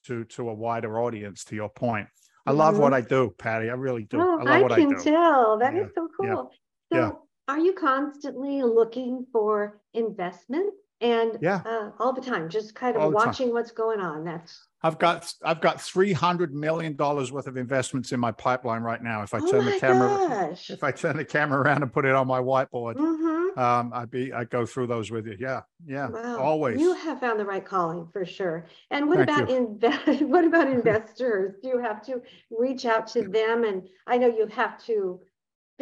[0.07, 1.45] to to a wider audience.
[1.45, 2.09] To your point,
[2.47, 3.71] I love what I do, Patty.
[3.71, 4.21] I really do.
[4.21, 5.03] Oh, I love I what I can do.
[5.03, 5.59] tell.
[5.59, 6.53] That is Yeah, so cool.
[6.91, 7.09] yeah.
[7.09, 11.61] So are you constantly looking for investment and Yeah.
[11.67, 13.13] uh, all the time, just kind of time.
[13.13, 14.25] watching what's going on?
[14.25, 18.83] That's I've got I've got three hundred million dollars worth of investments in my pipeline
[18.83, 19.23] right now.
[19.23, 20.71] If I oh turn the camera, gosh.
[20.71, 23.57] if I turn the camera around and put it on my whiteboard, Mhm.
[23.59, 25.37] um, I'd be I go through those with you.
[25.39, 26.39] Yeah, yeah, Wow.
[26.39, 26.81] always.
[26.81, 28.67] You have found the right calling for sure.
[28.91, 30.23] And what Thank about invest?
[30.23, 31.55] What about investors?
[31.63, 32.21] Do you have to
[32.51, 33.63] reach out to them?
[33.65, 35.21] And I know you have to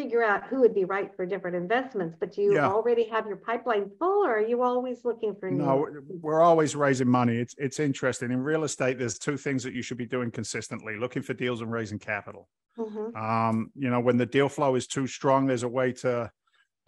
[0.01, 2.69] figure out who would be right for different investments, but do you Yeah.
[2.71, 5.59] already have your pipeline full or are you always looking for new?
[5.65, 5.87] No,
[6.23, 7.37] we're- always raising money.
[7.37, 8.31] It's it's interesting.
[8.31, 11.61] In real estate, there's two things that you should be doing consistently: looking for deals
[11.61, 12.49] and raising capital.
[12.79, 13.15] Mhm.
[13.15, 16.31] Um, you know, when the deal flow is too strong, there's a way to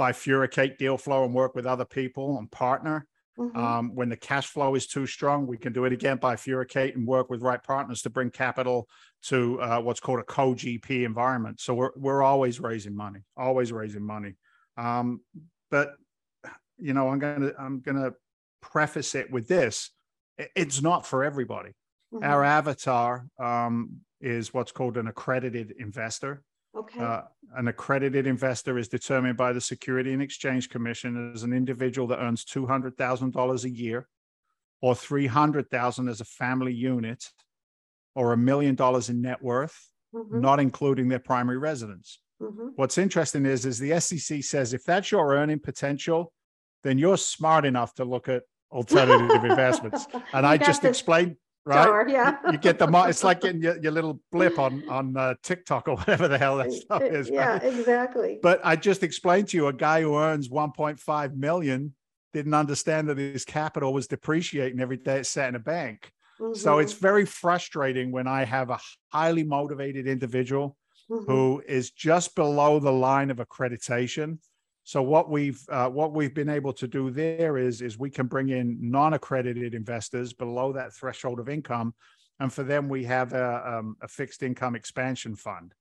[0.01, 3.07] bifurcate deal flow and work with other people and partner.
[3.39, 3.57] Mhm.
[3.57, 7.07] Um, when the cash flow is too strong, we can do it again, bifurcate and
[7.07, 8.89] work with right partners to bring capital
[9.23, 11.61] to uh, what's called a co-GP environment.
[11.61, 14.35] So we're we're always raising money, always raising money.
[14.77, 15.21] Um,
[15.71, 15.95] but
[16.79, 18.13] you know, I'm gonna I'm gonna
[18.61, 19.91] preface it with this:
[20.57, 21.73] it's not for everybody.
[22.13, 22.25] Mhm.
[22.25, 26.43] Our avatar um, is what's called an accredited investor.
[26.75, 27.01] Okay.
[27.01, 27.23] Uh,
[27.57, 32.19] an accredited investor is determined by the Security and Exchange Commission as an individual that
[32.19, 34.09] earns two hundred thousand dollars a year,
[34.81, 37.25] or three hundred thousand as a family unit,
[38.15, 40.41] or a million dollars in net worth, Mhm.
[40.41, 42.21] not including their primary residence.
[42.41, 42.73] Mhm.
[42.77, 46.33] What's interesting is, is the SEC says if that's your earning potential,
[46.83, 50.07] then you're smart enough to look at alternative investments.
[50.35, 51.83] And You I just explained, right?
[51.85, 52.37] star, Yeah.
[52.51, 55.97] You get the it's like getting your, your little blip on on uh, TikTok or
[55.97, 57.31] whatever the hell that stuff is.
[57.31, 57.63] Yeah, right?
[57.63, 58.39] exactly.
[58.43, 61.95] But I just explained to you a guy who earns 1.5 million
[62.35, 66.11] didn't understand that his capital was depreciating every day it sat in a bank.
[66.53, 66.83] So Mhm.
[66.83, 68.79] it's very frustrating when I have a
[69.13, 70.77] highly motivated individual
[71.11, 71.27] Mhm.
[71.27, 74.39] who is just below the line of accreditation.
[74.85, 78.27] So what we've uh, what we've been able to do there is is we can
[78.27, 81.95] bring in non-accredited investors below that threshold of income,
[82.41, 85.75] and for them we have a, um, a fixed income expansion fund.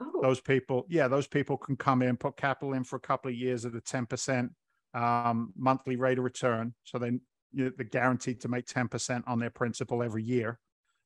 [0.00, 3.30] Oh, Those people, yeah, those people can come in, put capital in for a couple
[3.30, 4.52] of years at a ten percent
[4.92, 6.74] um, monthly rate of return.
[6.84, 7.18] So they
[7.52, 10.58] you know, they're guaranteed to make ten percent on their principal every year,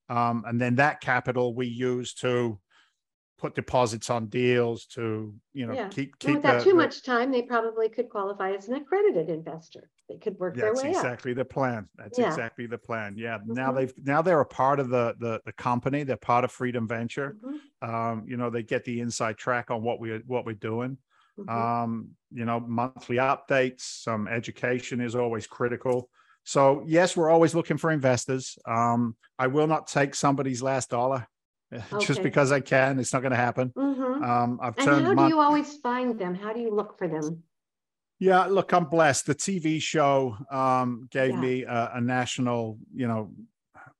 [0.08, 2.60] um, and then that capital we use to
[3.38, 5.88] put deposits on deals to you know Yeah.
[5.88, 8.74] keep and keep without the- too the- much time, they probably could qualify as an
[8.76, 9.90] accredited investor.
[10.08, 10.96] They could work their That's way up.
[10.96, 11.88] exactly the plan.
[11.96, 12.28] That's Yeah.
[12.28, 13.16] exactly the plan.
[13.18, 13.38] Yeah.
[13.44, 13.76] Now Mhm.
[13.76, 16.02] they've now they're a part of the the the company.
[16.04, 17.36] They're part of Freedom Venture.
[17.42, 20.96] Mhm, Um, you know, they get the inside track on what we what we're doing.
[21.38, 21.50] mhm.
[21.50, 26.08] Um, you know, monthly updates, some education is always critical.
[26.46, 28.56] So yes, we're always looking for investors.
[28.66, 31.26] Um, I will not take somebody's last dollar
[31.98, 33.00] just because I can.
[33.00, 33.70] It's not going to happen.
[33.76, 34.22] Mhm.
[34.24, 36.36] Um, I've And turned how do mon- you always find them?
[36.36, 37.42] How do you look for them?
[38.20, 39.26] Yeah, look, I'm blessed.
[39.26, 41.40] The TV show um, gave Yeah.
[41.40, 43.32] me a, a national, you know,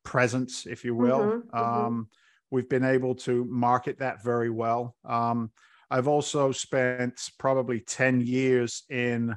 [0.05, 1.19] presence, if you will.
[1.21, 1.59] Mhm, mhm.
[1.59, 2.09] Um,
[2.53, 4.95] we've been able to market that very well.
[5.05, 5.51] Um,
[5.91, 9.35] I've also spent probably 10 years in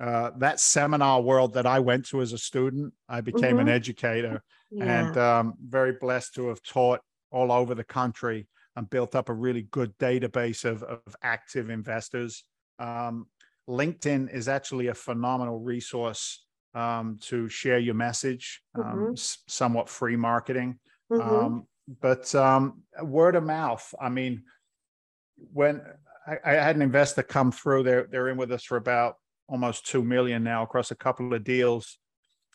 [0.00, 2.92] uh, that seminar world that I went to as a student.
[3.08, 3.74] I became an Mhm.
[3.74, 5.06] educator Yeah.
[5.06, 9.32] and um, very blessed to have taught all over the country and built up a
[9.32, 12.44] really good database of, of active investors.
[12.78, 13.28] Um,
[13.68, 19.12] LinkedIn is actually a phenomenal resource um, to share your message, um, Mhm.
[19.12, 20.80] s- somewhat free marketing.
[21.10, 21.20] Mhm.
[21.20, 21.68] Um,
[22.00, 24.44] but um, word of mouth, I mean,
[25.36, 25.82] when
[26.26, 29.16] I, I had an investor come through, they're, they're in with us for about
[29.54, 31.96] almost 2 million now across a couple of deals.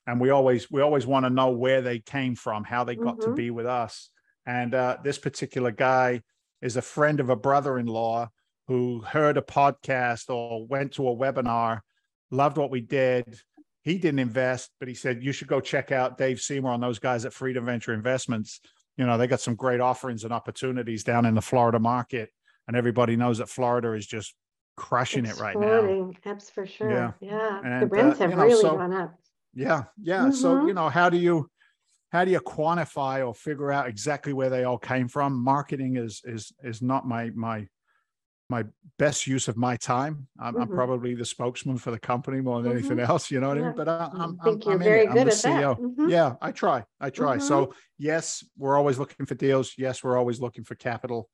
[0.05, 3.21] And we always we always want to know where they came from how they got
[3.21, 3.35] to Mhm.
[3.37, 4.09] be with us.
[4.45, 6.21] And uh, this particular guy
[6.61, 8.27] is a friend of a brother-in-law
[8.67, 11.79] who heard a podcast or went to a webinar
[12.31, 13.39] loved what we did.
[13.83, 16.99] He didn't invest but he said you should go check out dave seymour and those
[16.99, 18.59] guys at freedom venture investments.
[18.97, 22.29] You know they got some great offerings and opportunities down in the florida market.
[22.67, 24.35] And everybody knows that florida is just
[24.80, 26.11] crushing it right now.
[26.23, 26.89] That's for sure.
[26.91, 27.11] Yeah.
[27.19, 27.61] Yeah.
[27.63, 29.15] And, the uh, rents have you know, really so- gone up.
[29.53, 30.30] Yeah, yeah.
[30.30, 30.67] So Mhm.
[30.67, 31.49] you know, how do you
[32.11, 35.43] how do you quantify or figure out exactly where they all came from?
[35.43, 37.67] Marketing is is is not my my
[38.51, 38.63] my
[38.97, 40.27] best use of my time.
[40.39, 40.73] I'm, I'm Mhm.
[40.75, 43.30] probably the spokesman for the company more than anything else.
[43.30, 43.73] You know what I mean?
[43.75, 45.09] But I, I I'm, think I'm, you're I'm very it.
[45.09, 45.36] I'm the at that.
[45.38, 45.77] CEO.
[45.80, 46.09] Mhm.
[46.09, 46.84] Yeah, I try.
[46.99, 47.38] I try.
[47.38, 47.41] Mhm.
[47.41, 49.73] So yes, we're always looking for deals.
[49.77, 51.30] Yes, we're always looking for capital,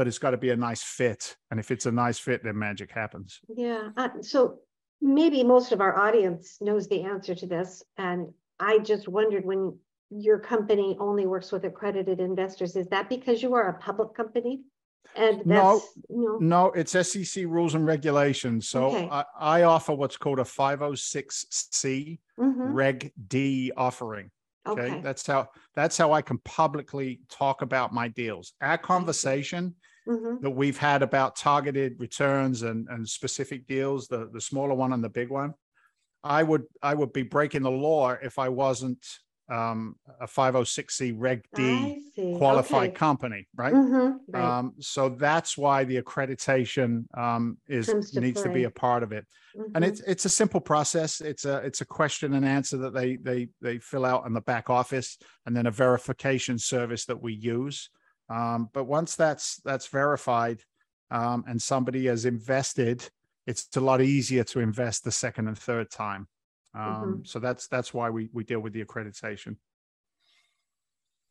[0.00, 1.36] but it's got to be a nice fit.
[1.50, 3.38] And if it's a nice fit, then magic happens.
[3.54, 4.60] Yeah, uh, so
[5.02, 9.76] maybe most of our audience knows the answer to this, and I just wondered when
[10.08, 14.62] your company only works with accredited investors, is that because you are a public company?
[15.14, 18.70] And No, that's, you know, No, it's SEC rules and regulations.
[18.70, 19.06] So Okay.
[19.10, 24.30] I, I offer what's called a 506C mhm, Reg D offering.
[24.66, 24.80] Okay?
[24.80, 28.52] okay, That's how that's how I can publicly talk about my deals.
[28.60, 29.74] Our conversation
[30.06, 34.92] mhm, that we've had about targeted returns and, and specific deals, the, the smaller one
[34.92, 35.54] and the big one,
[36.22, 39.06] I would I would be breaking the law if I wasn't
[39.50, 41.96] um, a 506C Reg D
[42.30, 42.94] qualified okay.
[42.94, 43.76] company, right?
[43.76, 49.02] Mhm, Right, Um, so that's why the accreditation um, is needs to be a part
[49.02, 49.26] of it.
[49.74, 51.20] And mhm, it's it's a simple process.
[51.20, 54.40] It's a it's a question and answer that they they they fill out in the
[54.40, 57.90] back office, and then a verification service that we use.
[58.30, 60.60] Um, but once that's that's verified,
[61.10, 63.08] um, and somebody has invested,
[63.46, 66.28] it's a lot easier to invest the second and third time.
[66.74, 69.56] Um, So that's that's why we we deal with the accreditation.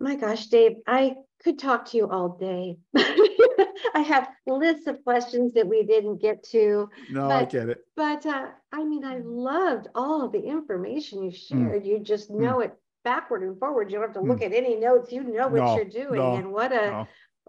[0.01, 2.77] My gosh, Dave, I could talk to you all day.
[2.95, 6.89] I have lists of questions that we didn't get to.
[7.09, 7.79] No, I get it.
[7.95, 11.47] But uh, I mean, I loved all of the information you Mm.
[11.47, 11.85] shared.
[11.85, 12.73] You just know it
[13.03, 13.91] backward and forward.
[13.91, 14.45] You don't have to look Mm.
[14.47, 15.11] at any notes.
[15.11, 17.07] You know what No, you're doing, no, and what a No.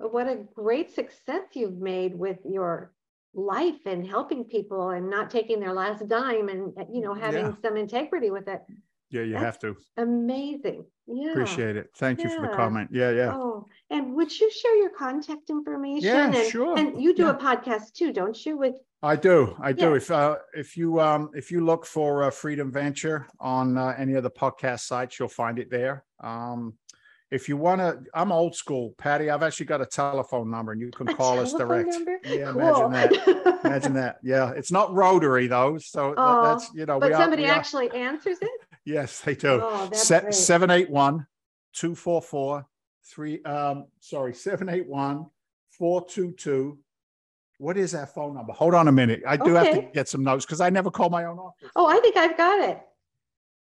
[0.09, 2.93] what a great success you've made with your
[3.35, 7.47] life and helping people and not taking their last dime and uh, you know having
[7.47, 7.55] Yeah.
[7.63, 8.63] some integrity with it.
[9.11, 10.87] Yeah, you That's have to Amazing.
[11.07, 11.31] Yeah.
[11.33, 11.91] appreciate it.
[11.97, 12.91] Thank you for the comment.
[12.93, 13.35] Yeah, yeah.
[13.37, 16.09] Oh, and would you share your contact information?
[16.09, 16.79] Yeah, and, sure.
[16.79, 17.31] And you do Yeah.
[17.31, 18.57] a podcast too, don't you?
[18.57, 19.57] With I do.
[19.61, 19.91] I do.
[19.91, 19.97] Yeah.
[19.97, 24.15] If uh, if you um if you look for uh, Freedom Venture on uh, any
[24.15, 26.05] of the podcast sites, you'll find it there.
[26.23, 26.75] Um,
[27.31, 29.31] if you want to, I'm old school, Patty.
[29.31, 31.89] I've actually got a telephone number, and you can a call us direct.
[31.89, 32.19] number?
[32.25, 32.87] Yeah, cool.
[32.87, 33.61] imagine that.
[33.65, 34.17] Imagine that.
[34.23, 36.99] Yeah, it's not rotary though, so that- that's you know.
[36.99, 38.51] but we are- somebody are- actually answers it.
[38.87, 39.61] Yes, they do.
[39.63, 41.27] Oh, Se- 781
[41.75, 42.67] 244
[43.15, 45.27] 3 um sorry 781
[45.71, 46.79] 422
[47.61, 48.53] what is that phone number?
[48.55, 49.23] Hold on a minute.
[49.27, 51.71] I do have to get some notes because i never call my own office.
[51.77, 52.79] Oh, I think I've got it.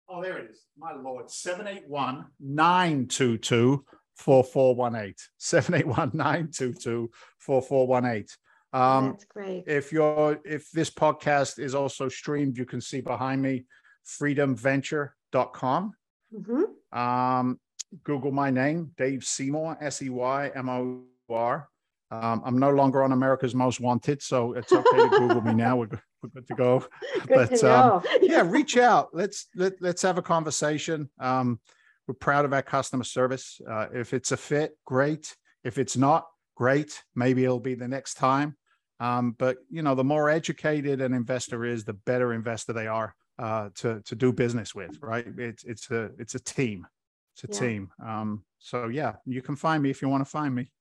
[0.09, 0.59] oh there it is.
[0.77, 1.29] My lord.
[1.29, 3.85] 781 922
[4.17, 8.25] 4418 781 922 4418
[8.73, 9.63] um That's great.
[9.67, 13.65] if you're if this podcast is also streamed you can see behind me
[14.07, 15.93] freedomventure.com
[16.33, 16.63] Mhm.
[16.97, 17.59] um,
[18.03, 21.69] Google my name, Dave Seymour, S E Y M O R.
[22.11, 25.75] Um, I'm no longer on America's Most Wanted, so it's okay to Google me now.
[25.77, 26.79] We're, good- we're good to go.
[27.27, 28.03] Good but, to know.
[28.21, 29.09] Yeah, reach out.
[29.13, 31.09] Let's let, let's have a conversation.
[31.19, 31.59] Um,
[32.07, 33.59] we're proud of our customer service.
[33.67, 35.35] Uh, if it's a fit, great.
[35.63, 37.01] If it's not, great.
[37.15, 38.55] Maybe it'll be the next time.
[38.99, 43.15] Um, but you know, the more educated an investor is, the better investor they are
[43.39, 44.97] uh, to to do business with.
[45.01, 45.25] Right?
[45.37, 46.87] It's it's a it's a team.
[47.33, 47.67] It's a Yeah.
[47.67, 47.89] team.
[48.05, 50.71] Um, so yeah, you can find me if you want to find me.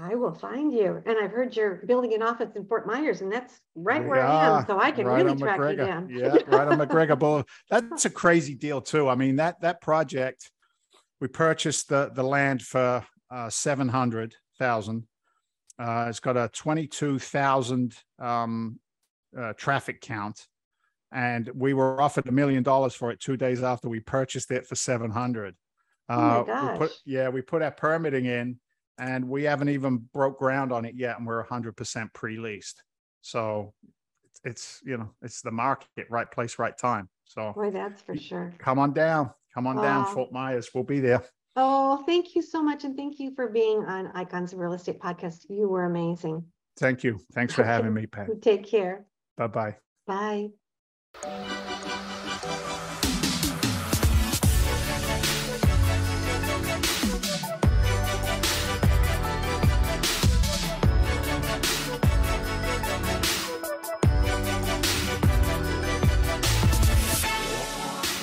[0.00, 1.02] I will find you.
[1.04, 4.24] And I've heard you're building an office in Fort Myers, and that's right We where
[4.24, 4.66] I am.
[4.66, 6.08] So I can right really track you down.
[6.10, 7.46] Yeah, right on McGregor Boulevard.
[7.68, 9.08] That's a crazy deal too.
[9.08, 10.50] I mean that that project,
[11.20, 15.06] we purchased the the land for uh, seven hundred thousand.
[15.78, 18.78] Uh, it's got a twenty two thousand um,
[19.38, 20.46] uh, traffic count,
[21.12, 24.66] and we were offered a million dollars for it two days after we purchased it
[24.66, 25.54] for seven hundred.
[26.08, 26.98] Oh my we put, gosh.
[27.04, 28.58] yeah, we put our permitting in,
[28.98, 32.82] and we haven't even broke ground on it yet, and we're hundred percent pre-leased.
[33.20, 33.72] So
[34.24, 37.08] it's, it's you know it's the market, right place, right time.
[37.24, 38.52] So Boy, that's for sure.
[38.58, 40.70] come on down, come on down, Fort Myers.
[40.74, 41.22] We'll be there.
[41.54, 42.84] Oh, thank you so much.
[42.84, 45.44] And thank you for being on Icons of Real Estate podcast.
[45.50, 46.44] You were amazing.
[46.78, 47.20] Thank you.
[47.34, 48.28] Thanks for having me, Pat.
[48.40, 49.04] Take care.
[49.36, 49.76] Bye bye.
[50.06, 51.68] Bye.